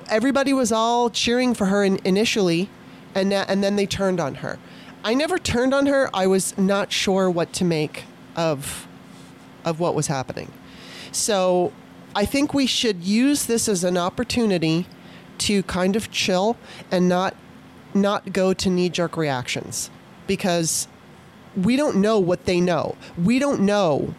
[0.09, 2.69] everybody was all cheering for her in, initially,
[3.13, 4.59] and, and then they turned on her.
[5.03, 6.09] I never turned on her.
[6.13, 8.05] I was not sure what to make
[8.35, 8.87] of
[9.65, 10.51] of what was happening.
[11.11, 11.73] So
[12.15, 14.85] I think we should use this as an opportunity
[15.39, 16.55] to kind of chill
[16.91, 17.35] and not
[17.93, 19.89] not go to knee jerk reactions
[20.27, 20.87] because
[21.55, 22.95] we don't know what they know.
[23.21, 24.13] We don't know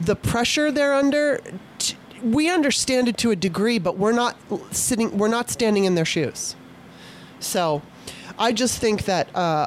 [0.00, 1.40] the pressure they're under.
[2.22, 4.36] We understand it to a degree, but we're not
[4.70, 5.16] sitting.
[5.18, 6.54] We're not standing in their shoes.
[7.40, 7.82] So,
[8.38, 9.66] I just think that uh,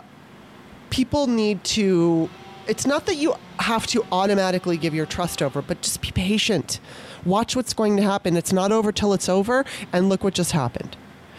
[0.90, 2.30] people need to.
[2.68, 6.80] It's not that you have to automatically give your trust over, but just be patient.
[7.26, 8.38] Watch what's going to happen.
[8.38, 10.96] It's not over till it's over, and look what just happened.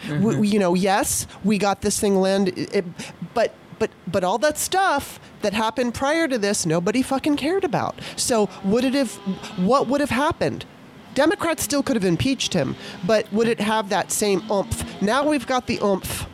[0.09, 2.85] We- We, you know, yes, we got this thing land, it,
[3.33, 7.95] but but but all that stuff that happened prior to this, nobody fucking cared about.
[8.15, 9.15] So would it have?
[9.57, 10.65] What would have happened?
[11.13, 12.75] Democrats still could have impeached him,
[13.05, 15.01] but would it have that same oomph?
[15.01, 16.27] Now we've got the oomph.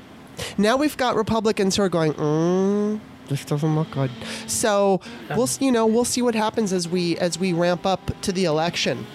[0.58, 3.00] Now we've got Republicans who are going, mm,
[3.30, 4.12] this doesn't look good.
[4.48, 5.00] So
[5.36, 8.46] we'll you know we'll see what happens as we as we ramp up to the
[8.46, 9.06] election.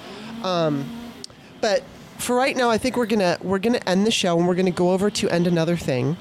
[0.42, 0.88] Um,
[1.60, 1.82] but
[2.18, 4.70] for right now, I think we're gonna we're gonna end the show and we're gonna
[4.70, 6.16] go over to end another thing.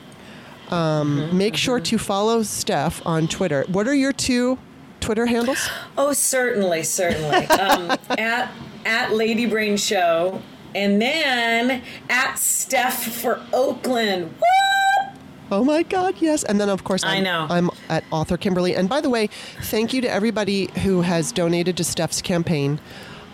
[0.71, 3.63] Um, make sure to follow Steph on Twitter.
[3.67, 4.57] What are your two
[4.99, 5.69] Twitter handles?
[5.97, 7.45] Oh, certainly, certainly.
[7.47, 8.51] um, at
[8.85, 10.41] at Lady Brain Show,
[10.75, 14.33] and then at Steph for Oakland.
[14.39, 15.17] What?
[15.49, 16.43] Oh my God, yes.
[16.43, 17.47] And then, of course, I I'm, know.
[17.49, 18.75] I'm at author Kimberly.
[18.75, 19.27] And by the way,
[19.61, 22.79] thank you to everybody who has donated to Steph's campaign.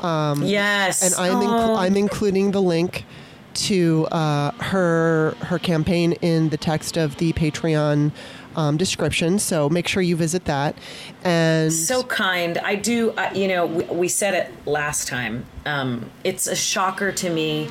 [0.01, 1.01] yes.
[1.01, 1.75] and I'm Oh.
[1.75, 3.05] I'm including the link
[3.53, 8.11] to uh, her her campaign in the text of the Patreon
[8.55, 9.39] um, description.
[9.39, 10.77] So make sure you visit that.
[11.23, 12.57] And so kind.
[12.59, 13.11] I do.
[13.11, 15.45] Uh, you know, we, we said it last time.
[15.65, 17.69] Um, it's a shocker to me.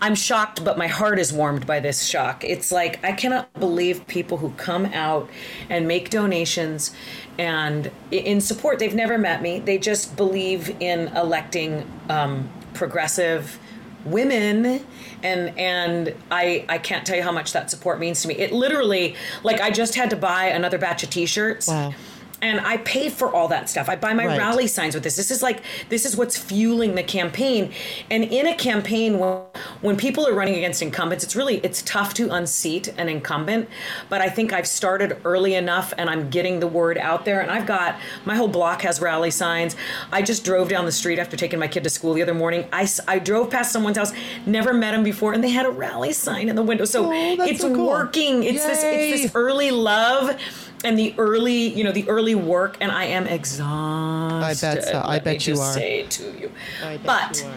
[0.00, 2.44] I'm shocked, but my heart is warmed by this shock.
[2.44, 5.28] It's like I cannot believe people who come out
[5.68, 6.94] and make donations
[7.36, 8.78] and in support.
[8.78, 9.58] They've never met me.
[9.58, 13.58] They just believe in electing um, progressive
[14.04, 14.84] women
[15.22, 18.34] and and I I can't tell you how much that support means to me.
[18.36, 21.68] It literally like I just had to buy another batch of t-shirts.
[21.68, 21.94] Wow.
[22.40, 23.88] And I pay for all that stuff.
[23.88, 24.38] I buy my Right.
[24.38, 25.16] rally signs with this.
[25.16, 27.72] This is like this is what's fueling the campaign.
[28.10, 29.38] And in a campaign when,
[29.80, 33.68] when people are running against incumbents, it's really it's tough to unseat an incumbent.
[34.08, 37.40] But I think I've started early enough, and I'm getting the word out there.
[37.40, 39.74] And I've got my whole block has rally signs.
[40.12, 42.66] I just drove down the street after taking my kid to school the other morning.
[42.72, 44.12] I, I drove past someone's house,
[44.46, 46.84] never met him before, and they had a rally sign in the window.
[46.84, 47.86] So Oh, it's so cool.
[47.88, 48.44] working.
[48.44, 50.36] It's this it's this early love
[50.84, 54.98] and the early you know the early work and i am exhausted I bet so.
[55.00, 55.72] I let bet me you just are.
[55.72, 56.52] say to you
[56.84, 57.54] I bet but you are.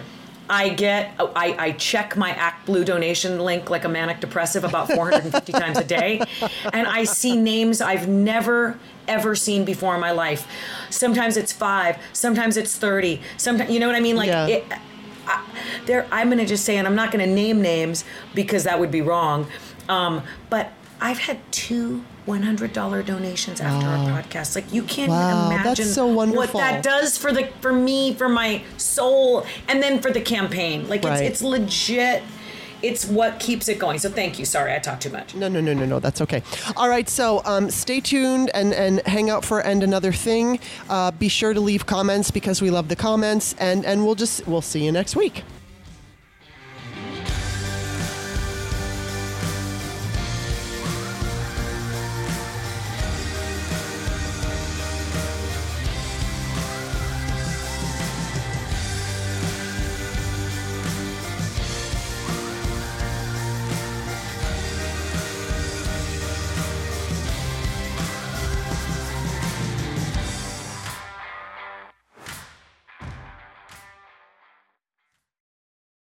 [0.49, 5.53] I get, I, I check my ActBlue donation link like a manic depressive about 450
[5.53, 6.21] times a day,
[6.73, 8.77] and I see names I've never
[9.07, 10.45] ever seen before in my life.
[10.89, 14.17] Sometimes it's five, sometimes it's 30, sometimes, you know what I mean?
[14.17, 14.47] Like, Yeah.
[14.47, 14.65] it,
[15.25, 15.41] I,
[15.85, 18.03] there, I'm going to just say, and I'm not going to name names
[18.35, 19.47] because that would be wrong,
[19.87, 24.55] um, but I've had two $100 donations after our podcast.
[24.55, 28.63] Like you can't Wow, imagine so what that does for the for me, for my
[28.77, 30.87] soul, and then for the campaign.
[30.87, 31.23] Like Right.
[31.23, 32.23] it's it's legit.
[32.83, 33.99] It's what keeps it going.
[33.99, 34.45] So thank you.
[34.45, 35.35] Sorry, I talked too much.
[35.35, 35.99] No, no, no, no, no.
[35.99, 36.41] That's okay.
[36.75, 37.07] All right.
[37.07, 40.59] So um, stay tuned and, and hang out for and another thing.
[40.89, 44.47] Uh, be sure to leave comments because we love the comments, and and we'll just
[44.47, 45.43] we'll see you next week.